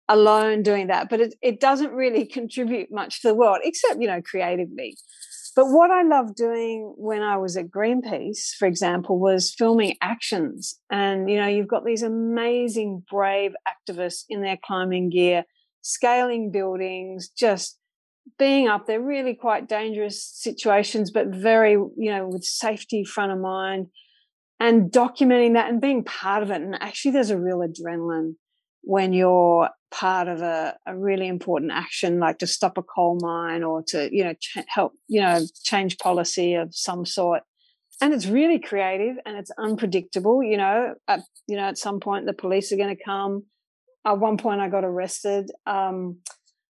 alone 0.06 0.62
doing 0.62 0.88
that. 0.88 1.08
But 1.08 1.20
it, 1.20 1.34
it 1.40 1.60
doesn't 1.60 1.92
really 1.92 2.26
contribute 2.38 2.88
much 2.90 3.22
to 3.22 3.28
the 3.28 3.34
world, 3.34 3.58
except, 3.64 4.00
you 4.00 4.06
know, 4.06 4.20
creatively. 4.20 4.96
But 5.56 5.66
what 5.66 5.90
I 5.90 6.02
loved 6.02 6.36
doing 6.36 6.94
when 6.96 7.22
I 7.22 7.38
was 7.38 7.56
at 7.56 7.70
Greenpeace, 7.70 8.54
for 8.58 8.66
example, 8.66 9.18
was 9.18 9.54
filming 9.56 9.96
actions. 10.02 10.78
And, 10.90 11.30
you 11.30 11.36
know, 11.36 11.46
you've 11.46 11.68
got 11.68 11.84
these 11.84 12.02
amazing, 12.02 13.04
brave 13.10 13.52
activists 13.66 14.24
in 14.28 14.42
their 14.42 14.58
climbing 14.62 15.10
gear 15.10 15.44
scaling 15.82 16.50
buildings, 16.50 17.28
just 17.28 17.78
being 18.38 18.68
up 18.68 18.86
there, 18.86 19.00
really 19.00 19.34
quite 19.34 19.68
dangerous 19.68 20.24
situations, 20.24 21.10
but 21.10 21.28
very, 21.28 21.72
you 21.72 22.10
know, 22.10 22.28
with 22.28 22.44
safety 22.44 23.04
front 23.04 23.32
of 23.32 23.38
mind 23.38 23.88
and 24.60 24.92
documenting 24.92 25.54
that 25.54 25.68
and 25.68 25.80
being 25.80 26.04
part 26.04 26.42
of 26.42 26.50
it. 26.50 26.62
And 26.62 26.76
actually, 26.80 27.10
there's 27.10 27.30
a 27.30 27.38
real 27.38 27.58
adrenaline 27.58 28.34
when 28.82 29.12
you're 29.12 29.68
part 29.92 30.28
of 30.28 30.40
a, 30.40 30.76
a 30.86 30.96
really 30.96 31.28
important 31.28 31.72
action, 31.72 32.18
like 32.18 32.38
to 32.38 32.46
stop 32.46 32.78
a 32.78 32.82
coal 32.82 33.18
mine 33.20 33.62
or 33.62 33.82
to, 33.88 34.08
you 34.12 34.24
know, 34.24 34.34
ch- 34.34 34.58
help, 34.68 34.92
you 35.08 35.20
know, 35.20 35.40
change 35.64 35.98
policy 35.98 36.54
of 36.54 36.74
some 36.74 37.04
sort. 37.04 37.42
And 38.00 38.12
it's 38.12 38.26
really 38.26 38.58
creative 38.58 39.16
and 39.26 39.36
it's 39.36 39.50
unpredictable. 39.58 40.42
You 40.42 40.56
know, 40.56 40.94
at, 41.06 41.20
you 41.46 41.56
know, 41.56 41.64
at 41.64 41.78
some 41.78 42.00
point 42.00 42.26
the 42.26 42.32
police 42.32 42.72
are 42.72 42.76
going 42.76 42.96
to 42.96 43.04
come 43.04 43.44
at 44.04 44.18
one 44.18 44.36
point 44.36 44.60
I 44.60 44.68
got 44.68 44.84
arrested 44.84 45.50
um, 45.66 46.18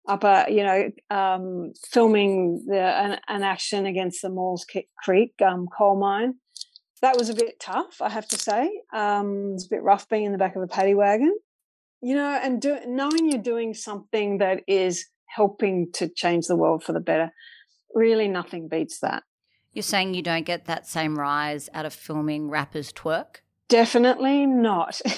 up 0.08 0.24
a 0.24 0.46
you 0.50 0.64
know 0.64 0.92
um, 1.10 1.74
filming 1.90 2.66
the 2.68 2.80
an, 2.80 3.20
an, 3.28 3.44
action 3.44 3.86
against 3.86 4.22
the 4.22 4.30
Maules 4.30 4.62
Creek 5.04 5.34
um, 5.46 5.68
coal 5.68 6.00
mine. 6.00 6.36
That 7.02 7.18
was 7.18 7.30
a 7.30 7.36
bit 7.36 7.60
tough, 7.60 8.02
I 8.02 8.10
have 8.10 8.28
to 8.30 8.38
say. 8.38 8.70
Um, 8.94 9.54
it's 9.56 9.66
a 9.66 9.70
bit 9.70 9.84
rough 9.84 10.08
being 10.10 10.24
in 10.24 10.32
the 10.32 10.38
back 10.38 10.56
of 10.56 10.64
a 10.64 10.68
paddy 10.68 10.96
wagon, 10.96 11.38
you 12.02 12.16
know, 12.16 12.40
and 12.42 12.62
do, 12.62 12.80
knowing 12.88 13.30
you're 13.30 13.42
doing 13.42 13.74
something 13.74 14.40
that 14.40 14.62
is 14.68 15.06
helping 15.28 15.92
to 15.94 16.08
change 16.08 16.48
the 16.48 16.56
world 16.56 16.84
for 16.84 16.94
the 16.94 17.00
better. 17.00 17.32
Really, 17.94 18.28
nothing 18.28 18.68
beats 18.68 19.00
that. 19.00 19.24
You're 19.74 19.84
saying 19.84 20.14
you 20.14 20.22
don't 20.22 20.46
get 20.46 20.66
that 20.66 20.88
same 20.88 21.20
rise 21.20 21.70
out 21.74 21.86
of 21.86 21.94
filming 21.94 22.50
rappers 22.50 22.94
twerk? 22.94 23.38
Definitely 23.68 24.46
not. 24.46 25.02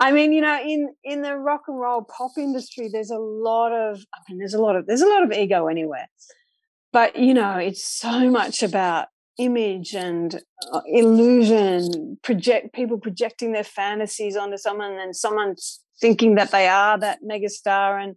I 0.00 0.12
mean, 0.12 0.32
you 0.32 0.40
know, 0.40 0.60
in 0.60 0.94
in 1.04 1.22
the 1.22 1.36
rock 1.36 1.62
and 1.68 1.78
roll 1.78 2.02
pop 2.02 2.32
industry, 2.36 2.88
there's 2.92 3.10
a 3.10 3.18
lot 3.18 3.72
of, 3.72 4.00
I 4.14 4.18
mean, 4.28 4.38
there's 4.38 4.54
a 4.54 4.60
lot 4.60 4.76
of, 4.76 4.86
there's 4.86 5.02
a 5.02 5.08
lot 5.08 5.22
of 5.22 5.32
ego 5.32 5.66
anywhere, 5.66 6.08
but 6.92 7.16
you 7.16 7.34
know, 7.34 7.56
it's 7.56 7.84
so 7.84 8.30
much 8.30 8.62
about 8.62 9.08
image 9.38 9.94
and 9.94 10.40
uh, 10.72 10.80
illusion, 10.86 12.18
project 12.22 12.74
people 12.74 12.98
projecting 12.98 13.52
their 13.52 13.64
fantasies 13.64 14.36
onto 14.36 14.56
someone, 14.56 14.98
and 14.98 15.16
someone 15.16 15.54
thinking 16.00 16.34
that 16.36 16.50
they 16.50 16.68
are 16.68 16.98
that 16.98 17.20
megastar, 17.22 18.02
and 18.02 18.16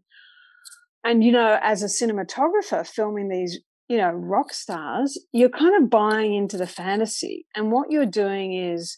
and 1.03 1.23
you 1.23 1.31
know, 1.31 1.59
as 1.61 1.83
a 1.83 1.87
cinematographer 1.87 2.87
filming 2.87 3.29
these 3.29 3.59
you 3.87 3.97
know 3.97 4.11
rock 4.11 4.53
stars, 4.53 5.19
you're 5.31 5.49
kind 5.49 5.81
of 5.81 5.89
buying 5.89 6.33
into 6.33 6.57
the 6.57 6.67
fantasy, 6.67 7.45
and 7.55 7.71
what 7.71 7.91
you're 7.91 8.05
doing 8.05 8.53
is 8.53 8.97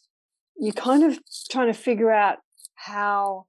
you're 0.60 0.74
kind 0.74 1.04
of 1.04 1.20
trying 1.52 1.72
to 1.72 1.80
figure 1.80 2.12
out 2.12 2.40
how 2.78 3.46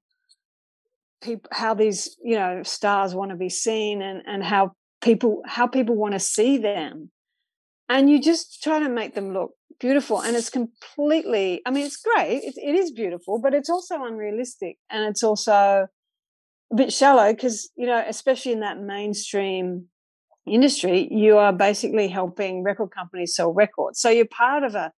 people 1.23 1.49
how 1.53 1.75
these 1.75 2.17
you 2.23 2.37
know 2.37 2.63
stars 2.63 3.15
want 3.15 3.31
to 3.31 3.37
be 3.37 3.49
seen 3.49 4.03
and 4.03 4.23
and 4.27 4.43
how 4.43 4.73
people 5.01 5.43
how 5.47 5.67
people 5.67 5.95
want 5.95 6.15
to 6.15 6.21
see 6.21 6.59
them. 6.59 7.11
And 7.89 8.11
you 8.11 8.21
just 8.21 8.63
try 8.63 8.81
to 8.81 8.89
make 8.89 9.15
them 9.15 9.33
look 9.33 9.53
beautiful 9.81 10.21
and 10.21 10.35
it's 10.37 10.51
completely 10.51 11.63
i 11.65 11.71
mean 11.71 11.87
it's 11.87 11.99
great 11.99 12.43
it, 12.43 12.55
it 12.57 12.75
is 12.75 12.91
beautiful 12.91 13.39
but 13.41 13.55
it's 13.55 13.71
also 13.71 14.03
unrealistic 14.03 14.77
and 14.91 15.05
it's 15.05 15.23
also 15.23 15.87
a 16.73 16.75
bit 16.75 16.93
shallow 16.93 17.33
because 17.33 17.71
you 17.77 17.87
know 17.87 18.03
especially 18.09 18.51
in 18.51 18.59
that 18.59 18.81
mainstream 18.81 19.87
industry 20.47 21.09
you 21.11 21.37
are 21.37 21.53
basically 21.53 22.09
helping 22.09 22.63
record 22.63 22.91
companies 22.91 23.35
sell 23.35 23.53
records. 23.53 24.01
So 24.01 24.11
you're 24.11 24.27
part 24.27 24.65
of 24.65 24.75
a 24.75 24.93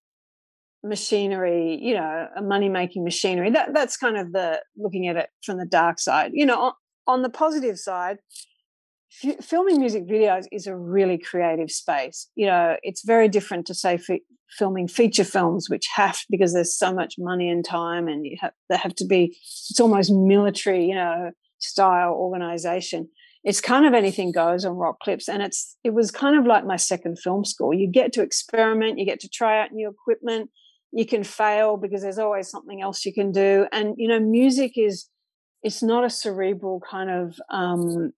machinery, 0.82 1.78
you 1.80 1.94
know, 1.94 2.28
a 2.36 2.42
money 2.42 2.68
making 2.68 3.04
machinery. 3.04 3.50
That 3.50 3.74
that's 3.74 3.96
kind 3.96 4.16
of 4.16 4.32
the 4.32 4.62
looking 4.76 5.08
at 5.08 5.16
it 5.16 5.28
from 5.44 5.58
the 5.58 5.66
dark 5.66 5.98
side. 5.98 6.32
You 6.34 6.46
know, 6.46 6.60
on, 6.60 6.72
on 7.06 7.22
the 7.22 7.30
positive 7.30 7.78
side, 7.78 8.18
f- 9.22 9.44
filming 9.44 9.78
music 9.78 10.08
videos 10.08 10.46
is 10.52 10.66
a 10.66 10.76
really 10.76 11.18
creative 11.18 11.70
space. 11.70 12.28
You 12.34 12.46
know, 12.46 12.76
it's 12.82 13.04
very 13.04 13.28
different 13.28 13.66
to 13.66 13.74
say 13.74 13.94
f- 13.94 14.20
filming 14.58 14.88
feature 14.88 15.24
films, 15.24 15.68
which 15.68 15.86
have 15.94 16.18
because 16.30 16.54
there's 16.54 16.76
so 16.76 16.92
much 16.92 17.14
money 17.18 17.48
and 17.48 17.64
time, 17.64 18.08
and 18.08 18.24
you 18.24 18.36
have 18.40 18.52
they 18.68 18.76
have 18.76 18.94
to 18.96 19.06
be. 19.06 19.36
It's 19.70 19.80
almost 19.80 20.10
military, 20.12 20.86
you 20.86 20.94
know, 20.94 21.32
style 21.58 22.12
organization. 22.12 23.08
It's 23.42 23.60
kind 23.60 23.86
of 23.86 23.94
anything 23.94 24.32
goes 24.32 24.66
on 24.66 24.76
rock 24.76 25.00
clips, 25.00 25.28
and 25.28 25.42
it's 25.42 25.76
it 25.84 25.94
was 25.94 26.10
kind 26.10 26.38
of 26.38 26.46
like 26.46 26.64
my 26.64 26.76
second 26.76 27.18
film 27.18 27.44
school. 27.44 27.74
You 27.74 27.90
get 27.90 28.12
to 28.14 28.22
experiment, 28.22 28.98
you 28.98 29.04
get 29.04 29.20
to 29.20 29.28
try 29.28 29.62
out 29.62 29.72
new 29.72 29.90
equipment, 29.90 30.50
you 30.92 31.06
can 31.06 31.24
fail 31.24 31.76
because 31.76 32.02
there's 32.02 32.18
always 32.18 32.48
something 32.48 32.82
else 32.82 33.04
you 33.04 33.12
can 33.12 33.32
do. 33.32 33.66
And 33.72 33.94
you 33.96 34.08
know 34.08 34.20
music 34.20 34.72
is 34.76 35.06
it's 35.62 35.82
not 35.82 36.04
a 36.04 36.10
cerebral 36.10 36.80
kind 36.88 37.10
of 37.10 37.38
um, 37.50 38.12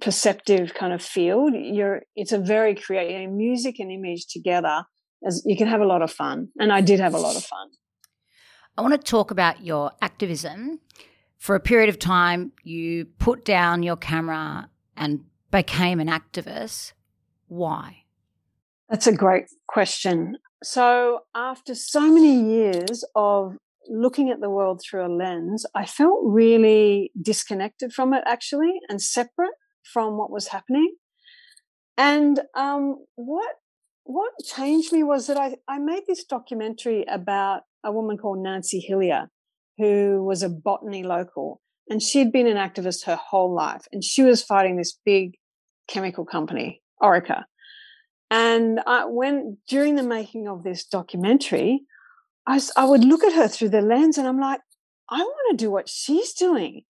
perceptive 0.00 0.74
kind 0.74 0.92
of 0.92 1.02
field. 1.02 1.54
You're 1.54 2.02
it's 2.14 2.32
a 2.32 2.38
very 2.38 2.74
creative 2.74 3.30
music 3.30 3.78
and 3.78 3.90
image 3.90 4.26
together 4.26 4.84
as 5.26 5.42
you 5.46 5.56
can 5.56 5.68
have 5.68 5.80
a 5.80 5.86
lot 5.86 6.02
of 6.02 6.10
fun. 6.10 6.48
And 6.58 6.72
i 6.72 6.80
did 6.80 7.00
have 7.00 7.14
a 7.14 7.18
lot 7.18 7.36
of 7.36 7.44
fun. 7.44 7.68
I 8.76 8.82
want 8.82 8.92
to 8.92 8.98
talk 8.98 9.30
about 9.30 9.64
your 9.64 9.92
activism. 10.02 10.80
For 11.38 11.54
a 11.54 11.60
period 11.60 11.88
of 11.88 11.98
time 11.98 12.52
you 12.62 13.06
put 13.18 13.44
down 13.44 13.82
your 13.82 13.96
camera 13.96 14.68
and 14.96 15.24
became 15.50 16.00
an 16.00 16.08
activist. 16.08 16.92
Why? 17.46 18.04
That's 18.88 19.06
a 19.06 19.12
great 19.12 19.46
question 19.66 20.38
so 20.62 21.20
after 21.34 21.74
so 21.74 22.00
many 22.12 22.54
years 22.54 23.04
of 23.14 23.56
looking 23.88 24.30
at 24.30 24.40
the 24.40 24.50
world 24.50 24.82
through 24.82 25.06
a 25.06 25.12
lens, 25.12 25.64
I 25.74 25.86
felt 25.86 26.20
really 26.22 27.10
disconnected 27.20 27.92
from 27.92 28.14
it 28.14 28.24
actually 28.26 28.72
and 28.88 29.00
separate 29.00 29.54
from 29.84 30.16
what 30.16 30.30
was 30.30 30.48
happening. 30.48 30.94
And 31.98 32.40
um, 32.54 33.04
what 33.14 33.54
what 34.04 34.32
changed 34.44 34.92
me 34.92 35.02
was 35.02 35.26
that 35.26 35.36
I, 35.36 35.56
I 35.66 35.78
made 35.78 36.04
this 36.06 36.24
documentary 36.24 37.04
about 37.08 37.62
a 37.84 37.90
woman 37.90 38.16
called 38.16 38.38
Nancy 38.38 38.78
Hillier, 38.80 39.28
who 39.78 40.22
was 40.22 40.42
a 40.42 40.48
botany 40.48 41.02
local. 41.02 41.60
And 41.88 42.00
she'd 42.00 42.32
been 42.32 42.46
an 42.46 42.56
activist 42.56 43.04
her 43.06 43.16
whole 43.16 43.52
life. 43.52 43.86
And 43.92 44.04
she 44.04 44.22
was 44.22 44.44
fighting 44.44 44.76
this 44.76 44.96
big 45.04 45.34
chemical 45.88 46.24
company, 46.24 46.82
Orica. 47.02 47.44
And 48.30 48.80
I, 48.86 49.04
when 49.06 49.58
during 49.68 49.96
the 49.96 50.02
making 50.02 50.48
of 50.48 50.64
this 50.64 50.84
documentary, 50.84 51.82
I, 52.46 52.60
I 52.76 52.84
would 52.84 53.04
look 53.04 53.24
at 53.24 53.34
her 53.34 53.48
through 53.48 53.70
the 53.70 53.80
lens 53.80 54.18
and 54.18 54.26
I'm 54.26 54.40
like, 54.40 54.60
I 55.08 55.18
want 55.18 55.50
to 55.50 55.64
do 55.64 55.70
what 55.70 55.88
she's 55.88 56.32
doing. 56.32 56.82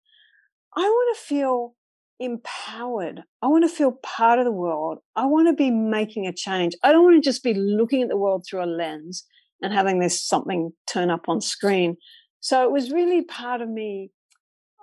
I 0.74 0.82
want 0.82 1.16
to 1.16 1.22
feel 1.22 1.74
empowered. 2.18 3.22
I 3.42 3.48
want 3.48 3.64
to 3.64 3.74
feel 3.74 3.92
part 4.02 4.38
of 4.38 4.44
the 4.44 4.52
world. 4.52 4.98
I 5.14 5.26
want 5.26 5.48
to 5.48 5.54
be 5.54 5.70
making 5.70 6.26
a 6.26 6.32
change. 6.32 6.74
I 6.82 6.92
don't 6.92 7.04
want 7.04 7.22
to 7.22 7.28
just 7.28 7.42
be 7.42 7.54
looking 7.54 8.02
at 8.02 8.08
the 8.08 8.16
world 8.16 8.46
through 8.48 8.64
a 8.64 8.66
lens 8.66 9.24
and 9.62 9.72
having 9.72 10.00
this 10.00 10.26
something 10.26 10.72
turn 10.86 11.10
up 11.10 11.28
on 11.28 11.40
screen. 11.40 11.96
So 12.40 12.62
it 12.62 12.70
was 12.70 12.90
really 12.90 13.22
part 13.22 13.60
of 13.60 13.68
me, 13.68 14.10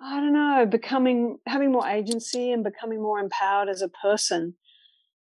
I 0.01 0.19
don't 0.19 0.33
know, 0.33 0.65
becoming, 0.65 1.37
having 1.47 1.71
more 1.71 1.87
agency 1.87 2.51
and 2.51 2.63
becoming 2.63 3.01
more 3.01 3.19
empowered 3.19 3.69
as 3.69 3.81
a 3.81 3.89
person. 3.89 4.55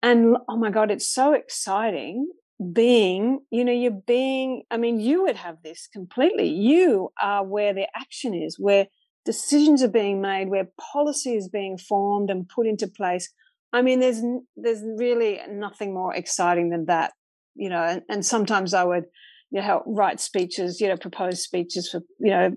And 0.02 0.38
oh 0.48 0.58
my 0.58 0.70
God, 0.70 0.92
it's 0.92 1.12
so 1.12 1.34
exciting 1.34 2.30
being, 2.74 3.40
you 3.52 3.64
know, 3.64 3.72
you're 3.72 3.92
being, 3.92 4.64
I 4.72 4.78
mean, 4.78 5.00
you 5.00 5.24
would 5.24 5.36
have 5.36 5.58
this 5.64 5.88
completely. 5.92 6.50
You 6.50 7.10
are 7.22 7.46
where 7.46 7.74
the 7.74 7.88
action 7.96 8.34
is, 8.34 8.58
where 8.60 8.88
decisions 9.26 9.84
are 9.84 9.90
being 9.90 10.22
made, 10.22 10.50
where 10.50 10.70
policy 10.94 11.36
is 11.36 11.50
being 11.50 11.78
formed 11.78 12.30
and 12.30 12.48
put 12.48 12.66
into 12.66 12.88
place. 12.88 13.32
I 13.74 13.82
mean, 13.82 14.00
there's 14.00 14.22
there's 14.56 14.82
really 14.98 15.40
nothing 15.50 15.94
more 15.94 16.16
exciting 16.16 16.70
than 16.70 16.86
that, 16.86 17.12
you 17.54 17.70
know. 17.70 17.84
And, 17.84 18.02
and 18.10 18.26
sometimes 18.26 18.74
I 18.74 18.86
would, 18.86 19.04
you 19.52 19.62
know, 19.62 19.84
write 19.86 20.20
speeches, 20.20 20.80
you 20.80 20.88
know, 20.88 20.98
propose 20.98 21.44
speeches 21.44 21.90
for, 21.90 22.02
you 22.20 22.32
know, 22.32 22.52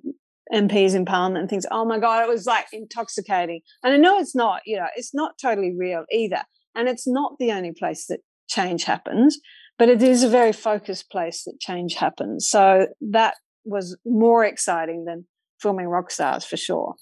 MPs 0.53 0.95
in 0.95 1.05
Parliament 1.05 1.43
and 1.43 1.51
things. 1.51 1.67
Oh 1.71 1.85
my 1.85 1.99
God, 1.99 2.23
it 2.23 2.29
was 2.29 2.47
like 2.47 2.67
intoxicating. 2.73 3.61
And 3.83 3.93
I 3.93 3.97
know 3.97 4.19
it's 4.19 4.35
not, 4.35 4.63
you 4.65 4.77
know, 4.77 4.87
it's 4.97 5.15
not 5.15 5.33
totally 5.41 5.75
real 5.77 6.05
either. 6.13 6.43
And 6.75 6.89
it's 6.89 7.07
not 7.07 7.39
the 7.39 7.53
only 7.53 7.73
place 7.73 8.07
that 8.07 8.21
change 8.49 8.85
happens, 8.85 9.39
but 9.79 9.89
it 9.89 10.03
is 10.03 10.23
a 10.23 10.29
very 10.29 10.53
focused 10.53 11.11
place 11.11 11.45
that 11.45 11.61
change 11.61 11.95
happens. 11.95 12.49
So 12.49 12.89
that 13.01 13.35
was 13.65 13.97
more 14.05 14.45
exciting 14.45 15.05
than 15.05 15.27
filming 15.61 15.87
rock 15.87 16.11
stars 16.11 16.45
for 16.45 16.57
sure. 16.57 16.95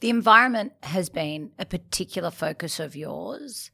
The 0.00 0.10
environment 0.10 0.72
has 0.82 1.08
been 1.08 1.52
a 1.58 1.64
particular 1.64 2.30
focus 2.30 2.78
of 2.78 2.96
yours. 2.96 3.70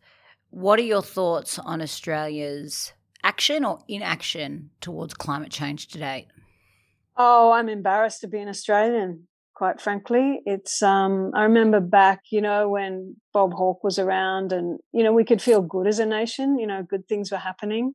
What 0.50 0.78
are 0.78 0.82
your 0.82 1.02
thoughts 1.02 1.58
on 1.58 1.82
Australia's 1.82 2.92
action 3.24 3.64
or 3.64 3.80
inaction 3.88 4.70
towards 4.80 5.14
climate 5.14 5.50
change 5.50 5.88
to 5.88 5.98
date? 5.98 6.28
Oh, 7.16 7.52
I'm 7.52 7.68
embarrassed 7.68 8.20
to 8.20 8.28
be 8.28 8.38
an 8.38 8.48
Australian, 8.48 9.26
quite 9.62 9.80
frankly. 9.80 10.40
It's 10.44 10.82
um 10.82 11.30
I 11.36 11.44
remember 11.44 11.78
back, 11.78 12.22
you 12.32 12.40
know, 12.40 12.68
when 12.68 13.14
Bob 13.32 13.52
Hawke 13.54 13.84
was 13.84 13.96
around 13.96 14.52
and 14.52 14.80
you 14.92 15.04
know, 15.04 15.12
we 15.12 15.24
could 15.24 15.40
feel 15.40 15.62
good 15.62 15.86
as 15.86 16.00
a 16.00 16.04
nation, 16.04 16.58
you 16.58 16.66
know, 16.66 16.82
good 16.82 17.06
things 17.06 17.30
were 17.30 17.38
happening. 17.38 17.92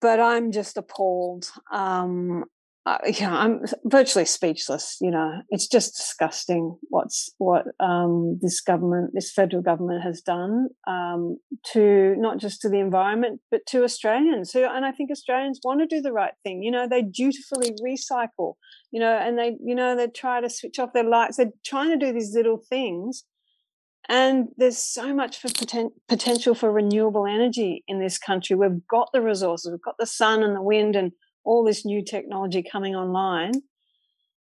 But 0.00 0.20
I'm 0.20 0.52
just 0.52 0.76
appalled. 0.76 1.50
Um 1.72 2.44
uh, 2.90 2.98
yeah, 3.06 3.32
I'm 3.32 3.60
virtually 3.84 4.24
speechless. 4.24 4.96
You 5.00 5.12
know, 5.12 5.42
it's 5.50 5.68
just 5.68 5.96
disgusting 5.96 6.76
what's 6.88 7.32
what 7.38 7.66
um, 7.78 8.40
this 8.42 8.60
government, 8.60 9.12
this 9.14 9.30
federal 9.30 9.62
government, 9.62 10.02
has 10.02 10.20
done 10.20 10.70
um, 10.88 11.38
to 11.72 12.16
not 12.18 12.38
just 12.38 12.60
to 12.62 12.68
the 12.68 12.80
environment, 12.80 13.40
but 13.48 13.60
to 13.68 13.84
Australians. 13.84 14.50
Who, 14.50 14.64
and 14.64 14.84
I 14.84 14.90
think 14.90 15.12
Australians 15.12 15.60
want 15.62 15.80
to 15.80 15.86
do 15.86 16.02
the 16.02 16.12
right 16.12 16.34
thing. 16.42 16.64
You 16.64 16.72
know, 16.72 16.88
they 16.88 17.02
dutifully 17.02 17.76
recycle. 17.80 18.54
You 18.90 18.98
know, 18.98 19.16
and 19.16 19.38
they, 19.38 19.56
you 19.64 19.76
know, 19.76 19.94
they 19.94 20.08
try 20.08 20.40
to 20.40 20.50
switch 20.50 20.80
off 20.80 20.92
their 20.92 21.08
lights. 21.08 21.36
They're 21.36 21.52
trying 21.64 21.96
to 21.96 22.04
do 22.04 22.12
these 22.12 22.34
little 22.34 22.60
things. 22.68 23.22
And 24.08 24.48
there's 24.56 24.78
so 24.78 25.14
much 25.14 25.38
for 25.38 25.46
poten- 25.46 25.92
potential 26.08 26.56
for 26.56 26.72
renewable 26.72 27.26
energy 27.26 27.84
in 27.86 28.00
this 28.00 28.18
country. 28.18 28.56
We've 28.56 28.84
got 28.88 29.10
the 29.12 29.20
resources, 29.20 29.70
we've 29.70 29.80
got 29.80 29.94
the 30.00 30.06
sun 30.06 30.42
and 30.42 30.56
the 30.56 30.62
wind 30.62 30.96
and 30.96 31.12
all 31.44 31.64
this 31.64 31.84
new 31.84 32.04
technology 32.04 32.62
coming 32.62 32.94
online. 32.94 33.52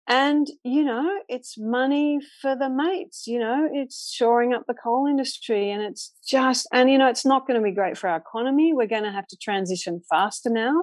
And, 0.08 0.47
you 0.63 0.84
know, 0.84 1.08
it's 1.28 1.56
money 1.56 2.19
for 2.41 2.56
the 2.56 2.67
mates, 2.67 3.28
you 3.28 3.38
know, 3.38 3.69
it's 3.71 4.12
shoring 4.12 4.56
up 4.56 4.63
the 4.67 4.73
coal 4.73 5.06
industry 5.06 5.69
and 5.69 5.84
it's 5.84 6.15
just, 6.28 6.67
and, 6.73 6.89
you 6.89 6.97
know, 6.97 7.08
it's 7.08 7.28
not 7.28 7.45
going 7.45 7.60
to 7.60 7.63
be 7.63 7.71
great 7.71 7.95
for 7.95 8.10
our 8.10 8.17
economy. 8.17 8.73
We're 8.73 8.88
going 8.88 9.04
to 9.04 9.12
have 9.12 9.28
to 9.28 9.38
transition 9.38 10.02
faster 10.10 10.49
now. 10.49 10.82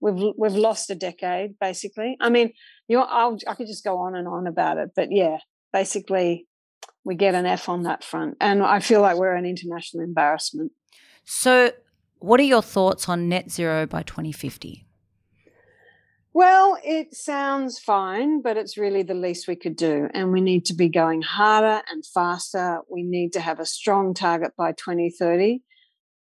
We've, 0.00 0.32
we've 0.38 0.54
lost 0.54 0.90
a 0.90 0.94
decade, 0.94 1.58
basically. 1.60 2.16
I 2.20 2.30
mean, 2.30 2.52
you 2.86 2.96
know, 2.96 3.02
I'll, 3.02 3.36
I 3.48 3.54
could 3.56 3.66
just 3.66 3.82
go 3.82 3.98
on 3.98 4.14
and 4.14 4.28
on 4.28 4.46
about 4.46 4.78
it, 4.78 4.90
but 4.94 5.08
yeah, 5.10 5.38
basically 5.72 6.46
we 7.02 7.16
get 7.16 7.34
an 7.34 7.46
F 7.46 7.68
on 7.68 7.82
that 7.82 8.04
front. 8.04 8.36
And 8.40 8.62
I 8.62 8.78
feel 8.78 9.00
like 9.00 9.16
we're 9.16 9.34
an 9.34 9.44
international 9.44 10.04
embarrassment. 10.04 10.70
So, 11.24 11.72
what 12.20 12.38
are 12.38 12.44
your 12.44 12.62
thoughts 12.62 13.08
on 13.08 13.28
net 13.28 13.50
zero 13.50 13.86
by 13.86 14.02
2050? 14.02 14.87
Well, 16.34 16.78
it 16.84 17.14
sounds 17.14 17.78
fine, 17.78 18.42
but 18.42 18.56
it's 18.56 18.76
really 18.76 19.02
the 19.02 19.14
least 19.14 19.48
we 19.48 19.56
could 19.56 19.76
do. 19.76 20.08
And 20.12 20.30
we 20.30 20.40
need 20.40 20.66
to 20.66 20.74
be 20.74 20.88
going 20.88 21.22
harder 21.22 21.82
and 21.90 22.04
faster. 22.04 22.80
We 22.88 23.02
need 23.02 23.32
to 23.32 23.40
have 23.40 23.60
a 23.60 23.66
strong 23.66 24.14
target 24.14 24.52
by 24.56 24.72
2030. 24.72 25.62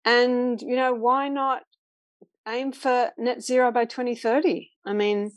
And, 0.04 0.60
you 0.60 0.76
know, 0.76 0.92
why 0.92 1.28
not 1.28 1.62
aim 2.46 2.72
for 2.72 3.10
net 3.16 3.42
zero 3.42 3.70
by 3.70 3.84
2030? 3.84 4.70
I 4.84 4.92
mean, 4.92 5.30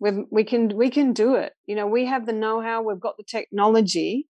we 0.00 0.44
can 0.44 0.74
we 0.74 0.90
can 0.90 1.12
do 1.12 1.34
it. 1.34 1.52
You 1.66 1.74
know, 1.76 1.86
we 1.86 2.06
have 2.06 2.24
the 2.24 2.32
know-how, 2.32 2.82
we've 2.82 3.00
got 3.00 3.16
the 3.18 3.24
technology. 3.24 4.26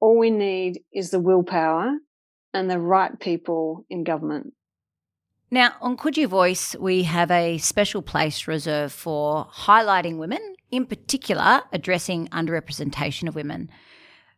All 0.00 0.18
we 0.18 0.30
need 0.30 0.80
is 0.92 1.10
the 1.10 1.20
willpower 1.20 1.92
and 2.54 2.70
the 2.70 2.78
right 2.78 3.18
people 3.18 3.84
in 3.90 4.04
government. 4.04 4.54
Now, 5.52 5.72
on 5.80 5.96
Coogee 5.96 6.28
Voice, 6.28 6.76
we 6.78 7.02
have 7.02 7.28
a 7.32 7.58
special 7.58 8.02
place 8.02 8.46
reserved 8.46 8.94
for 8.94 9.46
highlighting 9.46 10.16
women, 10.16 10.54
in 10.70 10.86
particular, 10.86 11.62
addressing 11.72 12.28
underrepresentation 12.28 13.26
of 13.26 13.34
women. 13.34 13.68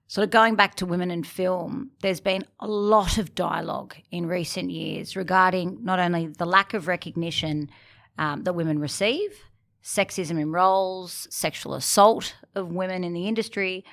Sort 0.07 0.25
of 0.25 0.31
going 0.31 0.55
back 0.55 0.75
to 0.77 0.87
women 0.87 1.11
in 1.11 1.23
film, 1.23 1.91
there's 2.01 2.21
been 2.21 2.47
a 2.61 2.67
lot 2.67 3.19
of 3.19 3.35
dialogue 3.35 3.95
in 4.11 4.25
recent 4.25 4.71
years 4.71 5.15
regarding 5.15 5.85
not 5.85 5.99
only 5.99 6.29
the 6.29 6.47
lack 6.47 6.73
of 6.73 6.89
recognition 6.89 7.69
um, 8.17 8.45
that 8.45 8.55
women 8.55 8.79
receive, 8.79 9.39
sexism 9.85 10.41
in 10.41 10.51
roles, 10.51 11.29
sexual 11.31 11.75
assault 11.75 12.37
of 12.55 12.73
women 12.73 13.05
in 13.05 13.13
the 13.13 13.29
industry. 13.29 13.85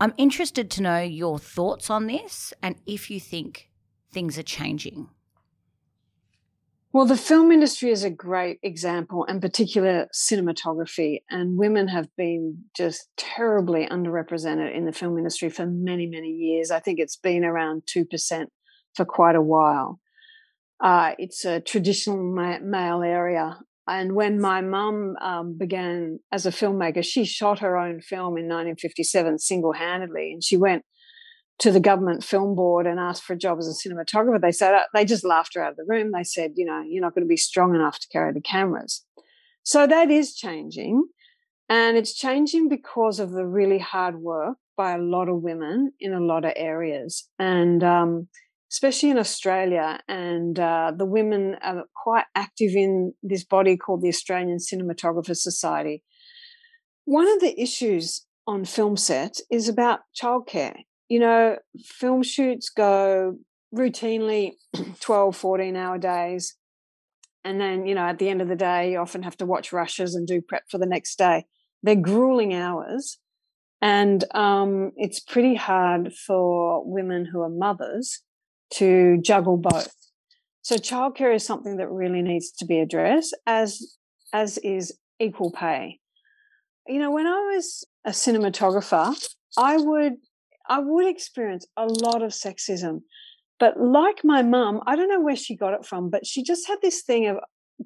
I'm 0.00 0.14
interested 0.16 0.72
to 0.72 0.82
know 0.82 1.00
your 1.02 1.38
thoughts 1.38 1.88
on 1.88 2.08
this 2.08 2.52
and 2.64 2.74
if 2.84 3.12
you 3.12 3.20
think 3.20 3.70
things 4.12 4.36
are 4.38 4.42
changing. 4.42 5.08
Well, 6.94 7.06
the 7.06 7.16
film 7.16 7.50
industry 7.50 7.90
is 7.90 8.04
a 8.04 8.08
great 8.08 8.60
example, 8.62 9.26
and 9.28 9.42
particular 9.42 10.06
cinematography. 10.14 11.22
And 11.28 11.58
women 11.58 11.88
have 11.88 12.06
been 12.16 12.66
just 12.76 13.08
terribly 13.16 13.88
underrepresented 13.90 14.72
in 14.72 14.84
the 14.84 14.92
film 14.92 15.18
industry 15.18 15.50
for 15.50 15.66
many, 15.66 16.06
many 16.06 16.28
years. 16.28 16.70
I 16.70 16.78
think 16.78 17.00
it's 17.00 17.16
been 17.16 17.44
around 17.44 17.82
2% 17.92 18.44
for 18.94 19.04
quite 19.04 19.34
a 19.34 19.42
while. 19.42 19.98
Uh, 20.80 21.14
it's 21.18 21.44
a 21.44 21.60
traditional 21.60 22.22
ma- 22.32 22.60
male 22.62 23.02
area. 23.02 23.58
And 23.88 24.14
when 24.14 24.40
my 24.40 24.60
mum 24.60 25.16
um, 25.20 25.58
began 25.58 26.20
as 26.30 26.46
a 26.46 26.52
filmmaker, 26.52 27.04
she 27.04 27.24
shot 27.24 27.58
her 27.58 27.76
own 27.76 28.02
film 28.02 28.38
in 28.38 28.44
1957 28.44 29.40
single 29.40 29.72
handedly. 29.72 30.30
And 30.32 30.44
she 30.44 30.56
went 30.56 30.84
to 31.60 31.70
the 31.70 31.80
government 31.80 32.24
film 32.24 32.54
board 32.54 32.86
and 32.86 32.98
asked 32.98 33.22
for 33.22 33.34
a 33.34 33.38
job 33.38 33.58
as 33.58 33.68
a 33.68 33.88
cinematographer, 33.88 34.40
they 34.40 34.52
said 34.52 34.74
uh, 34.74 34.82
they 34.92 35.04
just 35.04 35.24
laughed 35.24 35.54
her 35.54 35.62
out 35.62 35.72
of 35.72 35.76
the 35.76 35.84
room. 35.86 36.10
They 36.12 36.24
said, 36.24 36.52
you 36.56 36.64
know, 36.64 36.82
you're 36.86 37.02
not 37.02 37.14
going 37.14 37.24
to 37.24 37.28
be 37.28 37.36
strong 37.36 37.74
enough 37.74 37.98
to 38.00 38.08
carry 38.08 38.32
the 38.32 38.40
cameras. 38.40 39.04
So 39.62 39.86
that 39.86 40.10
is 40.10 40.34
changing. 40.34 41.06
And 41.68 41.96
it's 41.96 42.14
changing 42.14 42.68
because 42.68 43.18
of 43.18 43.30
the 43.30 43.46
really 43.46 43.78
hard 43.78 44.20
work 44.20 44.58
by 44.76 44.92
a 44.92 44.98
lot 44.98 45.28
of 45.28 45.42
women 45.42 45.92
in 46.00 46.12
a 46.12 46.20
lot 46.20 46.44
of 46.44 46.52
areas. 46.56 47.28
And 47.38 47.82
um, 47.82 48.28
especially 48.70 49.10
in 49.10 49.18
Australia, 49.18 50.00
and 50.08 50.58
uh, 50.58 50.92
the 50.96 51.06
women 51.06 51.56
are 51.62 51.84
quite 51.94 52.24
active 52.34 52.72
in 52.74 53.14
this 53.22 53.44
body 53.44 53.76
called 53.76 54.02
the 54.02 54.08
Australian 54.08 54.58
Cinematographer 54.58 55.36
Society. 55.36 56.02
One 57.04 57.28
of 57.28 57.40
the 57.40 57.58
issues 57.60 58.26
on 58.46 58.64
film 58.64 58.96
sets 58.96 59.42
is 59.50 59.68
about 59.68 60.00
childcare 60.20 60.76
you 61.08 61.18
know, 61.18 61.56
film 61.84 62.22
shoots 62.22 62.70
go 62.70 63.36
routinely 63.74 64.52
12, 65.00 65.36
14 65.36 65.76
hour 65.76 65.98
days. 65.98 66.56
And 67.44 67.60
then, 67.60 67.86
you 67.86 67.94
know, 67.94 68.06
at 68.06 68.18
the 68.18 68.28
end 68.28 68.40
of 68.40 68.48
the 68.48 68.56
day, 68.56 68.92
you 68.92 68.98
often 68.98 69.22
have 69.22 69.36
to 69.38 69.46
watch 69.46 69.72
rushes 69.72 70.14
and 70.14 70.26
do 70.26 70.40
prep 70.40 70.64
for 70.70 70.78
the 70.78 70.86
next 70.86 71.16
day. 71.16 71.44
They're 71.82 71.94
grueling 71.94 72.54
hours. 72.54 73.18
And 73.82 74.24
um, 74.34 74.92
it's 74.96 75.20
pretty 75.20 75.54
hard 75.54 76.14
for 76.14 76.82
women 76.86 77.26
who 77.30 77.42
are 77.42 77.50
mothers 77.50 78.22
to 78.74 79.18
juggle 79.20 79.58
both. 79.58 79.92
So 80.62 80.76
childcare 80.76 81.34
is 81.34 81.44
something 81.44 81.76
that 81.76 81.90
really 81.90 82.22
needs 82.22 82.50
to 82.52 82.64
be 82.64 82.80
addressed, 82.80 83.36
as 83.46 83.96
as 84.32 84.56
is 84.58 84.98
equal 85.20 85.52
pay. 85.52 86.00
you 86.88 86.98
know, 86.98 87.10
when 87.10 87.26
I 87.26 87.38
was 87.54 87.84
a 88.04 88.10
cinematographer, 88.10 89.14
I 89.56 89.76
would 89.76 90.14
I 90.68 90.78
would 90.80 91.06
experience 91.06 91.66
a 91.76 91.86
lot 91.86 92.22
of 92.22 92.32
sexism. 92.32 93.00
But 93.60 93.80
like 93.80 94.24
my 94.24 94.42
mum, 94.42 94.80
I 94.86 94.96
don't 94.96 95.08
know 95.08 95.20
where 95.20 95.36
she 95.36 95.56
got 95.56 95.74
it 95.74 95.86
from, 95.86 96.10
but 96.10 96.26
she 96.26 96.42
just 96.42 96.66
had 96.66 96.78
this 96.82 97.02
thing 97.02 97.26
of 97.26 97.36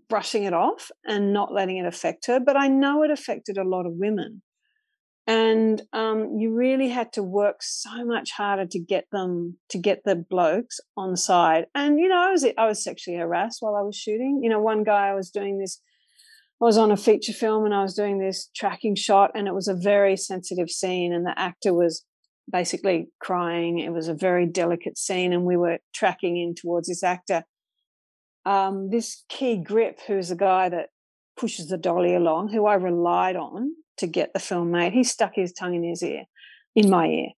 brushing 0.09 0.45
it 0.45 0.55
off 0.55 0.91
and 1.07 1.33
not 1.33 1.53
letting 1.53 1.77
it 1.77 1.87
affect 1.87 2.27
her. 2.27 2.41
But 2.41 2.57
I 2.57 2.69
know 2.69 3.03
it 3.03 3.11
affected 3.11 3.59
a 3.59 3.69
lot 3.69 3.87
of 3.87 3.93
women. 3.95 4.43
And 5.27 5.83
um, 5.93 6.37
you 6.39 6.55
really 6.55 6.89
had 6.89 7.13
to 7.13 7.23
work 7.23 7.57
so 7.61 8.03
much 8.07 8.31
harder 8.33 8.65
to 8.65 8.79
get 8.79 9.05
them 9.13 9.59
to 9.69 9.79
get 9.79 10.01
the 10.07 10.17
blokes 10.17 10.81
on 10.97 11.17
side. 11.17 11.67
And 11.75 11.99
you 11.99 12.09
know, 12.09 12.29
I 12.29 12.31
was 12.31 12.47
I 12.57 12.67
was 12.67 12.83
sexually 12.83 13.19
harassed 13.19 13.59
while 13.61 13.77
I 13.77 13.83
was 13.83 13.95
shooting. 13.95 14.41
You 14.43 14.49
know, 14.49 14.61
one 14.61 14.85
guy 14.85 15.09
I 15.09 15.15
was 15.15 15.29
doing 15.31 15.59
this 15.59 15.83
I 16.61 16.65
was 16.65 16.77
on 16.77 16.91
a 16.91 16.97
feature 16.97 17.33
film 17.33 17.65
and 17.65 17.75
I 17.75 17.83
was 17.83 17.95
doing 17.95 18.19
this 18.19 18.51
tracking 18.55 18.97
shot, 18.97 19.31
and 19.35 19.47
it 19.47 19.55
was 19.55 19.69
a 19.69 19.75
very 19.75 20.17
sensitive 20.17 20.71
scene, 20.71 21.13
and 21.13 21.25
the 21.25 21.39
actor 21.39 21.73
was 21.73 22.05
basically 22.51 23.09
crying. 23.21 23.79
It 23.79 23.93
was 23.93 24.09
a 24.09 24.15
very 24.15 24.47
delicate 24.47 24.99
scene, 24.99 25.33
and 25.33 25.45
we 25.45 25.57
were 25.57 25.79
tracking 25.95 26.37
in 26.37 26.55
towards 26.55 26.89
this 26.89 27.03
actor. 27.03 27.45
Um, 28.45 28.91
this 28.91 29.25
key 29.29 29.57
grip, 29.57 30.01
who's 30.07 30.29
the 30.29 30.37
guy 30.37 30.69
that 30.69 30.89
pushes 31.37 31.69
the 31.69 31.77
dolly 31.77 32.15
along, 32.15 32.49
who 32.49 32.67
I 32.67 32.75
relied 32.75 33.37
on 33.37 33.73
to 33.99 34.07
get 34.07 34.33
the 34.33 34.41
film 34.41 34.71
made, 34.71 34.93
he 34.93 35.05
stuck 35.05 35.33
his 35.35 35.53
tongue 35.53 35.75
in 35.75 35.85
his 35.85 36.03
ear, 36.03 36.25
in 36.75 36.91
my 36.91 37.07
ear, 37.07 37.29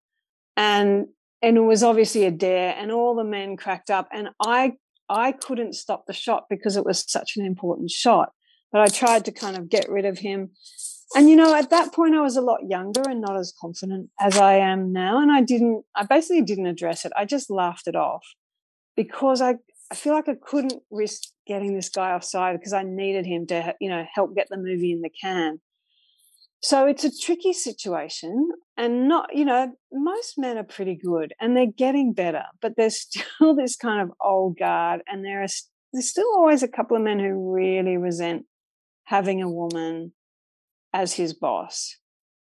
and 0.57 1.07
and 1.42 1.57
it 1.57 1.61
was 1.61 1.83
obviously 1.83 2.25
a 2.25 2.31
dare, 2.31 2.75
and 2.77 2.92
all 2.92 3.14
the 3.14 3.25
men 3.25 3.57
cracked 3.57 3.90
up, 3.90 4.09
and 4.12 4.29
I 4.44 4.73
I 5.09 5.33
couldn't 5.33 5.75
stop 5.75 6.05
the 6.07 6.12
shot 6.12 6.44
because 6.49 6.77
it 6.77 6.85
was 6.85 7.05
such 7.11 7.37
an 7.37 7.44
important 7.44 7.90
shot 7.90 8.33
but 8.73 8.81
I 8.81 8.87
tried 8.87 9.25
to 9.25 9.33
kind 9.33 9.57
of 9.57 9.68
get 9.68 9.90
rid 9.90 10.05
of 10.05 10.18
him. 10.18 10.51
And 11.14 11.29
you 11.29 11.35
know, 11.35 11.55
at 11.55 11.70
that 11.70 11.92
point, 11.92 12.14
I 12.14 12.23
was 12.23 12.37
a 12.37 12.40
lot 12.40 12.68
younger 12.68 13.03
and 13.03 13.20
not 13.20 13.37
as 13.37 13.53
confident 13.61 14.11
as 14.20 14.38
I 14.38 14.55
am 14.55 14.92
now. 14.92 15.20
And 15.20 15.33
I 15.33 15.42
didn't, 15.42 15.85
I 15.96 16.05
basically 16.05 16.42
didn't 16.42 16.66
address 16.66 17.05
it. 17.05 17.12
I 17.16 17.25
just 17.25 17.51
laughed 17.51 17.88
it 17.88 17.96
off 17.96 18.25
because 18.96 19.40
I, 19.42 19.57
I 19.90 19.96
feel 19.96 20.12
like 20.12 20.29
I 20.29 20.37
couldn't 20.40 20.83
risk 20.90 21.23
getting 21.49 21.75
this 21.75 21.88
guy 21.88 22.12
offside 22.12 22.59
because 22.59 22.73
I 22.73 22.85
needed 22.85 23.27
him 23.27 23.46
to, 23.49 23.75
you 23.81 23.88
know, 23.88 24.05
help 24.14 24.37
get 24.37 24.49
the 24.51 24.57
movie 24.57 24.92
in 24.92 25.03
the 25.03 25.11
can. 25.11 25.61
So 26.62 26.87
it's 26.87 27.05
a 27.05 27.18
tricky 27.18 27.55
situation. 27.55 28.51
And 28.77 29.09
not, 29.09 29.35
you 29.35 29.44
know, 29.44 29.73
most 29.92 30.38
men 30.38 30.59
are 30.59 30.64
pretty 30.64 30.94
good 30.94 31.35
and 31.40 31.57
they're 31.57 31.66
getting 31.66 32.12
better, 32.12 32.44
but 32.62 32.75
there's 32.77 33.01
still 33.11 33.57
this 33.57 33.75
kind 33.75 34.01
of 34.01 34.12
old 34.25 34.59
guard. 34.59 35.01
And 35.09 35.25
there 35.25 35.42
are, 35.42 35.49
there's 35.92 36.09
still 36.09 36.31
always 36.37 36.62
a 36.62 36.68
couple 36.68 36.96
of 36.96 37.03
men 37.03 37.18
who 37.18 37.53
really 37.53 37.96
resent 37.96 38.46
having 39.05 39.42
a 39.42 39.51
woman 39.51 40.12
as 40.92 41.14
his 41.14 41.35
boss 41.35 41.96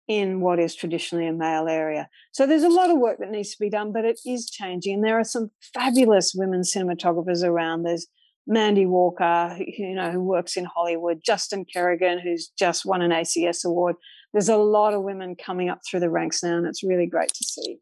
in 0.08 0.40
what 0.40 0.60
is 0.60 0.74
traditionally 0.74 1.26
a 1.26 1.32
male 1.32 1.66
area. 1.68 2.08
So 2.32 2.46
there's 2.46 2.62
a 2.62 2.68
lot 2.68 2.90
of 2.90 2.98
work 2.98 3.18
that 3.18 3.30
needs 3.30 3.50
to 3.52 3.58
be 3.58 3.70
done, 3.70 3.92
but 3.92 4.04
it 4.04 4.20
is 4.24 4.48
changing. 4.48 4.94
And 4.94 5.04
there 5.04 5.18
are 5.18 5.24
some 5.24 5.50
fabulous 5.74 6.32
women 6.34 6.60
cinematographers 6.60 7.42
around. 7.42 7.82
There's 7.82 8.06
Mandy 8.46 8.86
Walker, 8.86 9.56
who, 9.56 9.64
you 9.66 9.94
know, 9.96 10.12
who 10.12 10.20
works 10.20 10.56
in 10.56 10.64
Hollywood, 10.64 11.22
Justine 11.24 11.64
Kerrigan, 11.64 12.20
who's 12.20 12.52
just 12.56 12.86
won 12.86 13.02
an 13.02 13.10
ACS 13.10 13.64
award. 13.64 13.96
There's 14.32 14.48
a 14.48 14.56
lot 14.56 14.94
of 14.94 15.02
women 15.02 15.34
coming 15.34 15.68
up 15.68 15.80
through 15.84 16.00
the 16.00 16.10
ranks 16.10 16.42
now, 16.42 16.56
and 16.56 16.66
it's 16.66 16.84
really 16.84 17.06
great 17.06 17.30
to 17.34 17.44
see. 17.44 17.78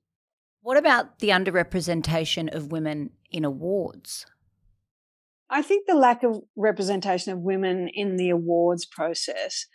What 0.63 0.79
about 0.79 1.19
the 1.19 1.29
underrepresentation 1.29 2.55
of 2.55 2.73
women 2.73 3.11
in 3.31 3.45
awards? 3.45 4.25
I 5.51 5.61
think 5.61 5.87
the 5.87 5.95
lack 5.95 6.23
of 6.23 6.41
representation 6.57 7.33
of 7.33 7.41
women 7.41 7.89
in 7.89 8.17
the 8.17 8.31
awards 8.31 8.87
process, 8.87 9.67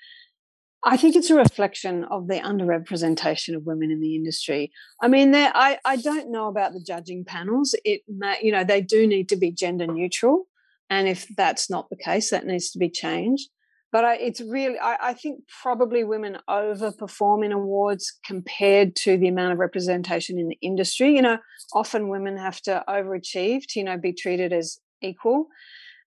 I 0.84 0.96
think 0.96 1.16
it's 1.16 1.30
a 1.30 1.36
reflection 1.36 2.06
of 2.06 2.28
the 2.28 2.36
underrepresentation 2.36 3.56
of 3.56 3.66
women 3.66 3.92
in 3.92 4.00
the 4.00 4.16
industry. 4.16 4.72
I 5.02 5.10
mean, 5.10 5.36
I, 5.36 5.78
I 5.84 5.98
don't 5.98 6.32
know 6.32 6.48
about 6.48 6.72
the 6.72 6.82
judging 6.82 7.26
panels. 7.26 7.76
It 7.84 8.02
you 8.42 8.52
know 8.52 8.64
they 8.64 8.82
do 8.82 9.06
need 9.06 9.28
to 9.30 9.36
be 9.36 9.52
gender 9.52 9.88
neutral, 9.88 10.46
and 10.90 11.08
if 11.08 11.28
that's 11.36 11.70
not 11.70 11.90
the 11.90 11.98
case, 11.98 12.30
that 12.30 12.46
needs 12.46 12.72
to 12.72 12.80
be 12.80 12.90
changed. 12.90 13.50
But 13.92 14.06
I, 14.06 14.16
it's 14.18 14.40
really, 14.40 14.78
I, 14.78 15.10
I 15.10 15.14
think 15.14 15.40
probably 15.64 16.04
women 16.04 16.38
overperform 16.48 17.44
in 17.44 17.52
awards 17.52 18.20
compared 18.24 18.96
to 18.98 19.18
the 19.18 19.28
amount 19.28 19.54
of 19.54 19.58
representation 19.58 20.38
in 20.38 20.48
the 20.48 20.60
industry. 20.62 21.16
You 21.16 21.24
know, 21.24 21.40
often 21.74 22.08
women 22.08 22.38
have 22.38 22.62
to 22.62 22.84
overachieve 22.88 23.64
to, 23.70 23.80
you 23.80 23.86
know, 23.86 23.98
be 23.98 24.14
treated 24.14 24.54
as 24.54 24.80
equal 25.02 25.48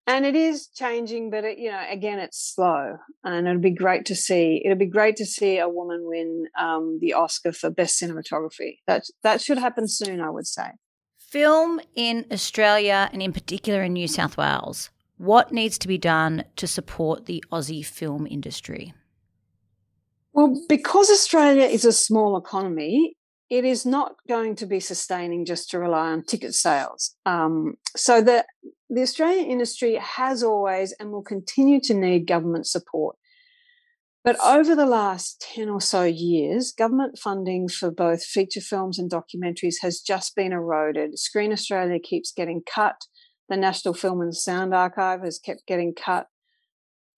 and 0.07 0.27
it 0.27 0.35
is 0.35 0.69
changing 0.69 1.31
but 1.31 1.45
it, 1.45 1.59
you 1.59 1.71
know 1.71 1.83
again 1.89 2.19
it's 2.19 2.55
slow. 2.55 2.97
And 3.25 3.47
it'll 3.47 3.61
be 3.61 3.71
great 3.71 4.05
to 4.07 4.15
see 4.15 4.63
it'll 4.65 4.79
be 4.79 4.87
great 4.87 5.17
to 5.17 5.27
see 5.27 5.59
a 5.59 5.69
woman 5.69 6.03
win 6.05 6.47
um, 6.59 6.99
the 7.01 7.15
oscar 7.15 7.53
for 7.53 7.71
best 7.71 8.01
cinematography. 8.01 8.79
That 8.87 9.05
that 9.23 9.41
should 9.41 9.59
happen 9.59 9.89
soon 9.89 10.21
i 10.21 10.31
would 10.31 10.47
say. 10.47 10.71
Film 11.19 11.81
in 11.95 12.27
australia 12.33 13.09
and 13.13 13.23
in 13.23 13.33
particular 13.33 13.83
in 13.83 13.95
new 13.95 14.09
south 14.09 14.37
wales 14.37 14.91
what 15.17 15.53
needs 15.53 15.79
to 15.79 15.87
be 15.87 15.99
done 15.99 16.45
to 16.57 16.67
support 16.67 17.27
the 17.27 17.45
aussie 17.53 17.87
film 17.87 18.27
industry? 18.27 18.93
Well 20.33 20.61
because 20.69 21.11
australia 21.11 21.65
is 21.65 21.85
a 21.85 21.93
small 21.93 22.37
economy 22.37 23.17
it 23.53 23.67
is 23.67 23.85
not 23.85 24.15
going 24.27 24.57
to 24.57 24.65
be 24.65 24.81
sustaining 24.81 25.45
just 25.45 25.69
to 25.69 25.79
rely 25.79 26.11
on 26.11 26.23
ticket 26.23 26.55
sales. 26.55 27.15
Um, 27.27 27.75
so 27.95 28.23
the 28.23 28.47
the 28.95 29.03
Australian 29.03 29.47
industry 29.47 29.97
has 29.97 30.43
always 30.43 30.93
and 30.93 31.11
will 31.11 31.23
continue 31.23 31.81
to 31.81 31.95
need 31.95 32.27
government 32.27 32.67
support. 32.67 33.17
But 34.23 34.39
over 34.45 34.77
the 34.77 34.87
last 34.87 35.45
10 35.55 35.71
or 35.71 35.81
so 35.81 36.05
years, 36.05 36.73
government 36.73 37.19
funding 37.19 37.69
for 37.69 37.91
both 37.91 38.23
feature 38.23 38.61
films 38.61 38.99
and 38.99 39.11
documentaries 39.11 39.77
has 39.81 40.01
just 40.01 40.37
been 40.37 40.53
eroded. 40.53 41.19
Screen 41.19 41.53
Australia 41.53 41.99
keeps 41.99 42.33
getting 42.33 42.61
cut. 42.73 43.07
The 43.49 43.57
National 43.57 43.95
Film 43.95 44.21
and 44.21 44.37
Sound 44.37 44.75
Archive 44.75 45.23
has 45.23 45.39
kept 45.39 45.67
getting 45.67 45.95
cut, 45.95 46.27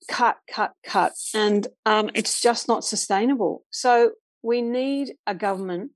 cut, 0.08 0.38
cut, 0.50 0.74
cut. 0.87 1.12
And 1.34 1.66
um, 1.84 2.08
it's 2.14 2.40
just 2.40 2.68
not 2.68 2.84
sustainable. 2.84 3.64
So 3.70 4.12
we 4.42 4.62
need 4.62 5.14
a 5.26 5.34
government 5.34 5.90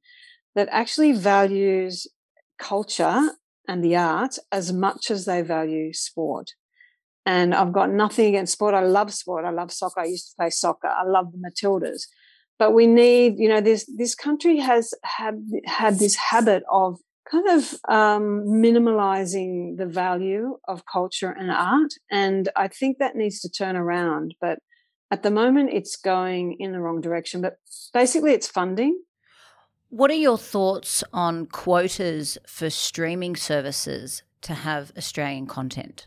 that 0.57 0.69
actually 0.73 1.12
values 1.12 2.09
culture 2.59 3.31
and 3.69 3.85
the 3.85 3.95
arts 3.95 4.39
as 4.51 4.73
much 4.73 5.11
as 5.11 5.27
they 5.27 5.43
value 5.43 5.93
sport. 5.93 6.55
And 7.27 7.55
I've 7.55 7.75
got 7.75 7.91
nothing 7.91 8.29
against 8.29 8.55
sport. 8.55 8.75
I 8.75 8.81
love 8.81 9.13
sport. 9.13 9.45
I 9.45 9.51
love 9.51 9.71
soccer. 9.71 10.01
I 10.01 10.07
used 10.07 10.31
to 10.31 10.35
play 10.37 10.49
soccer. 10.49 10.89
I 10.89 11.05
love 11.05 11.27
the 11.31 11.39
Matildas. 11.39 12.05
But 12.59 12.73
we 12.73 12.87
need, 12.87 13.35
you 13.39 13.49
know, 13.49 13.61
this 13.61 13.89
this 13.97 14.15
country 14.15 14.59
has 14.59 14.95
had 15.05 15.39
had 15.67 15.99
this 15.99 16.17
habit 16.17 16.63
of 16.73 16.99
kind 17.31 17.49
of 17.51 17.75
um, 17.89 18.45
minimalizing 18.49 19.77
the 19.77 19.87
value 19.87 20.57
of 20.67 20.85
culture 20.91 21.31
and 21.31 21.51
art, 21.51 21.93
and 22.11 22.49
I 22.57 22.69
think 22.69 22.99
that 22.99 23.15
needs 23.15 23.41
to 23.41 23.51
turn 23.51 23.77
around. 23.77 24.35
But 24.41 24.59
at 25.11 25.23
the 25.23 25.31
moment, 25.31 25.71
it's 25.73 25.97
going 25.97 26.57
in 26.59 26.73
the 26.73 26.81
wrong 26.81 27.01
direction. 27.01 27.41
But 27.41 27.59
basically, 27.93 28.33
it's 28.33 28.49
funding. 28.49 29.03
What 29.90 30.11
are 30.11 30.14
your 30.14 30.37
thoughts 30.37 31.03
on 31.14 31.46
quotas 31.46 32.37
for 32.46 32.68
streaming 32.68 33.37
services 33.37 34.22
to 34.42 34.53
have 34.53 34.92
Australian 34.98 35.46
content? 35.46 36.07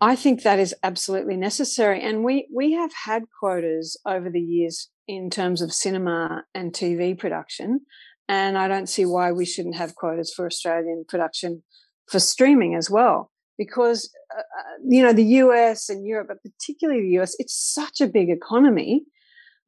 I 0.00 0.16
think 0.16 0.42
that 0.42 0.58
is 0.58 0.74
absolutely 0.82 1.36
necessary. 1.36 2.02
And 2.02 2.24
we, 2.24 2.48
we 2.52 2.72
have 2.72 2.90
had 3.04 3.24
quotas 3.38 4.00
over 4.06 4.30
the 4.30 4.40
years 4.40 4.88
in 5.06 5.28
terms 5.28 5.60
of 5.60 5.74
cinema 5.74 6.44
and 6.54 6.72
TV 6.72 7.16
production. 7.18 7.82
And 8.28 8.56
I 8.56 8.66
don't 8.66 8.88
see 8.88 9.04
why 9.04 9.30
we 9.30 9.44
shouldn't 9.44 9.76
have 9.76 9.94
quotas 9.94 10.32
for 10.32 10.46
Australian 10.46 11.04
production 11.06 11.62
for 12.08 12.18
streaming 12.18 12.74
as 12.74 12.88
well. 12.88 13.30
Because, 13.58 14.10
uh, 14.34 14.40
uh 14.40 14.78
you 14.88 15.02
know, 15.02 15.12
the 15.12 15.36
US 15.44 15.90
and 15.90 16.06
Europe, 16.06 16.28
but 16.28 16.42
particularly 16.42 17.02
the 17.02 17.20
US, 17.20 17.36
it's 17.38 17.54
such 17.54 18.00
a 18.00 18.08
big 18.08 18.30
economy. 18.30 19.04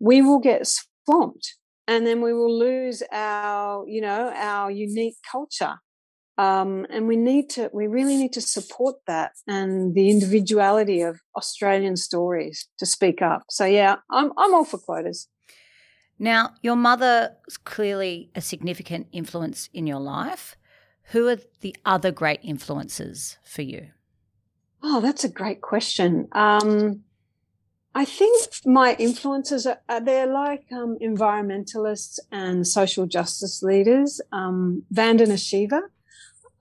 We 0.00 0.22
will 0.22 0.40
get 0.40 0.66
swamped 0.66 1.56
and 1.86 2.06
then 2.06 2.20
we 2.20 2.32
will 2.32 2.56
lose 2.56 3.02
our 3.12 3.84
you 3.88 4.00
know 4.00 4.32
our 4.34 4.70
unique 4.70 5.16
culture 5.30 5.76
um, 6.36 6.86
and 6.90 7.06
we 7.06 7.16
need 7.16 7.48
to 7.50 7.70
we 7.72 7.86
really 7.86 8.16
need 8.16 8.32
to 8.32 8.40
support 8.40 8.96
that 9.06 9.32
and 9.46 9.94
the 9.94 10.10
individuality 10.10 11.00
of 11.00 11.20
australian 11.36 11.96
stories 11.96 12.68
to 12.78 12.86
speak 12.86 13.22
up. 13.22 13.42
So 13.50 13.64
yeah 13.64 13.96
i'm, 14.10 14.32
I'm 14.36 14.54
all 14.54 14.64
for 14.64 14.78
quotas. 14.78 15.28
Now 16.18 16.54
your 16.62 16.76
mother 16.76 17.36
is 17.46 17.56
clearly 17.56 18.30
a 18.34 18.40
significant 18.40 19.08
influence 19.12 19.68
in 19.72 19.86
your 19.86 20.00
life. 20.00 20.56
Who 21.08 21.28
are 21.28 21.38
the 21.60 21.76
other 21.84 22.10
great 22.10 22.40
influences 22.42 23.36
for 23.44 23.62
you? 23.62 23.88
Oh 24.82 25.00
that's 25.00 25.24
a 25.24 25.28
great 25.28 25.60
question. 25.60 26.28
Um, 26.32 27.04
I 27.94 28.04
think 28.04 28.48
my 28.66 28.96
influences 28.98 29.66
are, 29.66 29.78
they're 30.00 30.26
like 30.26 30.64
um, 30.72 30.98
environmentalists 31.00 32.18
and 32.32 32.66
social 32.66 33.06
justice 33.06 33.62
leaders. 33.62 34.20
Um, 34.32 34.82
Vandana 34.92 35.38
Shiva, 35.38 35.82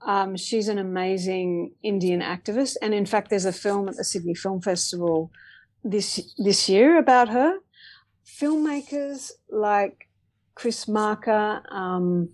um, 0.06 0.36
she's 0.36 0.68
an 0.68 0.78
amazing 0.78 1.72
Indian 1.82 2.20
activist, 2.20 2.76
and 2.82 2.94
in 2.94 3.06
fact, 3.06 3.30
there's 3.30 3.46
a 3.46 3.52
film 3.52 3.88
at 3.88 3.96
the 3.96 4.04
Sydney 4.04 4.34
Film 4.34 4.60
Festival 4.60 5.32
this 5.82 6.20
this 6.38 6.68
year 6.68 6.98
about 6.98 7.28
her. 7.30 7.58
filmmakers 8.26 9.32
like 9.50 10.08
Chris 10.54 10.86
Marker, 10.88 11.62
um, 11.70 12.30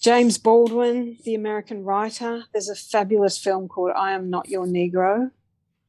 James 0.00 0.38
Baldwin, 0.38 1.18
the 1.24 1.34
American 1.34 1.84
writer. 1.84 2.44
There's 2.52 2.68
a 2.68 2.74
fabulous 2.74 3.38
film 3.38 3.68
called 3.68 3.92
I 3.96 4.12
Am 4.12 4.30
Not 4.30 4.48
Your 4.48 4.66
Negro. 4.66 5.30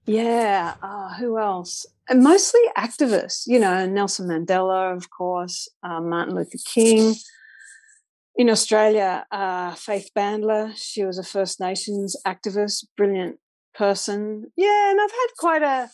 Yeah. 0.06 0.76
Oh, 0.82 1.10
who 1.20 1.38
else? 1.38 1.86
And 2.12 2.22
mostly 2.22 2.60
activists, 2.78 3.44
you 3.48 3.58
know, 3.58 3.86
Nelson 3.86 4.28
Mandela, 4.28 4.94
of 4.94 5.10
course, 5.10 5.70
uh, 5.82 6.02
Martin 6.02 6.36
Luther 6.36 6.58
King. 6.66 7.16
In 8.36 8.50
Australia, 8.50 9.26
uh, 9.32 9.76
Faith 9.76 10.10
Bandler, 10.14 10.74
she 10.76 11.06
was 11.06 11.18
a 11.18 11.24
First 11.24 11.62
Nations 11.62 12.18
activist, 12.28 12.84
brilliant 12.98 13.40
person. 13.74 14.52
Yeah, 14.58 14.92
and 14.92 15.00
I've 15.00 15.12
had 15.12 15.28
quite 15.38 15.62
a, 15.64 15.90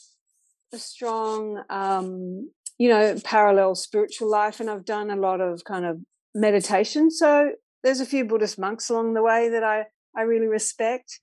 a 0.73 0.79
strong, 0.79 1.63
um, 1.69 2.49
you 2.79 2.89
know, 2.89 3.19
parallel 3.23 3.75
spiritual 3.75 4.27
life, 4.27 4.59
and 4.59 4.71
I've 4.71 4.85
done 4.85 5.11
a 5.11 5.15
lot 5.15 5.39
of 5.39 5.65
kind 5.65 5.85
of 5.85 5.99
meditation. 6.33 7.11
So 7.11 7.51
there's 7.83 8.01
a 8.01 8.07
few 8.07 8.25
Buddhist 8.25 8.57
monks 8.57 8.89
along 8.89 9.13
the 9.13 9.21
way 9.21 9.49
that 9.49 9.63
I, 9.63 9.85
I 10.15 10.23
really 10.23 10.47
respect. 10.47 11.19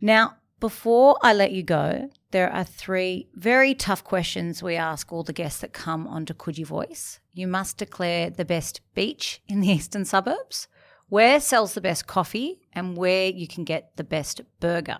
Now, 0.00 0.34
before 0.60 1.18
I 1.22 1.34
let 1.34 1.52
you 1.52 1.62
go, 1.62 2.10
there 2.30 2.50
are 2.50 2.64
three 2.64 3.28
very 3.34 3.74
tough 3.74 4.02
questions 4.02 4.62
we 4.62 4.74
ask 4.74 5.12
all 5.12 5.22
the 5.22 5.32
guests 5.32 5.60
that 5.60 5.72
come 5.72 6.06
onto 6.06 6.34
Coogee 6.34 6.66
Voice. 6.66 7.20
You 7.32 7.46
must 7.46 7.76
declare 7.76 8.30
the 8.30 8.44
best 8.44 8.80
beach 8.94 9.42
in 9.48 9.60
the 9.60 9.68
eastern 9.68 10.04
suburbs, 10.04 10.68
where 11.08 11.40
sells 11.40 11.74
the 11.74 11.80
best 11.80 12.06
coffee, 12.06 12.62
and 12.72 12.96
where 12.96 13.28
you 13.28 13.46
can 13.46 13.64
get 13.64 13.96
the 13.96 14.04
best 14.04 14.40
burger. 14.60 14.98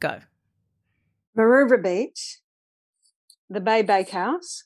Go. 0.00 0.20
Maroubra 1.36 1.82
Beach, 1.82 2.40
the 3.48 3.60
Bay 3.60 3.82
Bakehouse, 3.82 4.64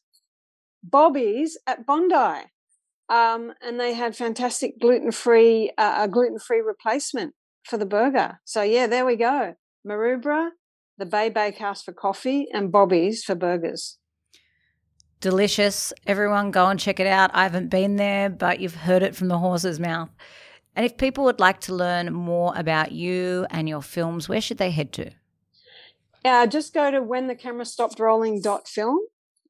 Bobby's 0.83 1.59
at 1.67 1.87
Bondi. 1.87 2.47
Um, 3.09 3.55
and 3.63 3.81
they 3.81 3.95
had 3.95 4.15
fantastic 4.15 4.79
gluten 4.79 5.13
free, 5.13 5.73
uh, 5.79 6.01
a 6.01 6.09
gluten 6.09 6.39
free 6.39 6.61
replacement 6.61 7.35
for 7.65 7.79
the 7.79 7.87
burger. 7.87 8.41
So 8.45 8.63
yeah, 8.63 8.87
there 8.87 9.07
we 9.07 9.17
go. 9.17 9.55
Maroubra, 9.89 10.51
the 10.99 11.07
Bay 11.07 11.31
Bakehouse 11.31 11.83
for 11.83 11.93
coffee, 11.93 12.47
and 12.53 12.71
Bobby's 12.71 13.25
for 13.25 13.35
burgers. 13.35 13.99
Delicious. 15.21 15.93
Everyone 16.07 16.51
go 16.51 16.67
and 16.67 16.79
check 16.79 17.01
it 17.01 17.07
out. 17.07 17.31
I 17.33 17.43
haven't 17.43 17.69
been 17.69 17.97
there, 17.97 18.29
but 18.29 18.61
you've 18.61 18.75
heard 18.75 19.03
it 19.03 19.17
from 19.17 19.29
the 19.29 19.39
horse's 19.39 19.81
mouth. 19.81 20.11
And 20.77 20.87
if 20.87 20.97
people 20.97 21.25
would 21.25 21.41
like 21.41 21.61
to 21.63 21.75
learn 21.75 22.13
more 22.13 22.53
about 22.55 22.93
you 22.93 23.47
and 23.51 23.69
your 23.69 23.83
films, 23.83 24.29
where 24.29 24.41
should 24.41 24.59
they 24.59 24.71
head 24.71 24.93
to? 24.93 25.11
Uh, 26.25 26.47
just 26.47 26.73
go 26.75 26.91
to 26.91 27.03
when 27.03 27.27
the 27.27 27.35
camera 27.35 27.65
stopped 27.65 27.99
rolling 27.99 28.41
dot 28.41 28.69
film 28.69 29.01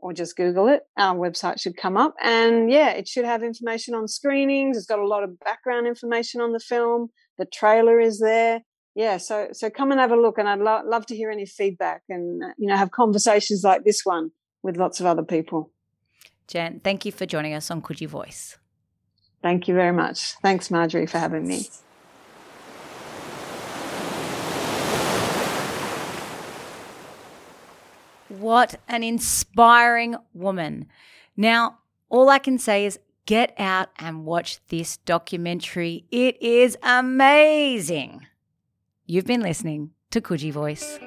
or 0.01 0.12
just 0.12 0.37
Google 0.37 0.68
it. 0.68 0.83
Our 0.96 1.16
website 1.16 1.61
should 1.61 1.77
come 1.77 1.96
up. 1.96 2.14
And 2.22 2.70
yeah, 2.70 2.90
it 2.90 3.09
should 3.09 3.24
have 3.24 3.42
information 3.42 3.94
on 3.94 4.09
screenings. 4.09 4.77
It's 4.77 4.87
got 4.87 5.01
a 5.01 5.07
lot 5.07 5.24
of 5.24 5.38
background 5.40 5.87
information 5.87 6.40
on 6.40 6.53
the 6.53 6.61
film. 6.61 7.09
The 7.37 7.46
trailer 7.46 8.01
is 8.01 8.20
there. 8.20 8.62
Yeah, 8.99 9.19
so 9.19 9.51
so 9.53 9.71
come 9.71 9.93
and 9.93 10.01
have 10.01 10.11
a 10.11 10.17
look. 10.17 10.39
And 10.39 10.49
I'd 10.49 10.59
lo- 10.59 10.83
love 10.85 11.07
to 11.07 11.15
hear 11.15 11.31
any 11.31 11.47
feedback 11.47 12.03
and 12.09 12.43
uh, 12.43 12.49
you 12.59 12.67
know 12.67 12.77
have 12.77 12.91
conversations 12.91 13.63
like 13.63 13.85
this 13.85 14.05
one 14.05 14.33
with 14.65 14.77
lots 14.77 14.99
of 14.99 15.07
other 15.07 15.23
people. 15.23 15.71
Jane, 16.49 16.81
thank 16.83 17.05
you 17.05 17.13
for 17.13 17.25
joining 17.25 17.55
us 17.55 17.71
on 17.71 17.81
Coogee 17.81 18.09
Voice. 18.09 18.59
Thank 19.41 19.69
you 19.69 19.75
very 19.75 19.93
much. 19.93 20.33
Thanks, 20.43 20.69
Marjorie, 20.69 21.07
for 21.07 21.19
having 21.19 21.47
me. 21.47 21.69
What 28.29 28.81
an 28.89 29.05
inspiring 29.05 30.17
woman. 30.35 30.89
Now, 31.37 31.79
all 32.09 32.29
I 32.29 32.41
can 32.41 32.59
say 32.59 32.85
is 32.85 32.99
get 33.27 33.55
out 33.59 33.91
and 33.97 34.25
watch 34.25 34.59
this 34.71 34.97
documentary. 34.97 36.05
It 36.11 36.43
is 36.43 36.77
amazing. 36.83 38.27
You've 39.11 39.25
been 39.25 39.40
listening 39.40 39.92
to 40.11 40.21
Coogee 40.21 40.53
Voice. 40.53 40.99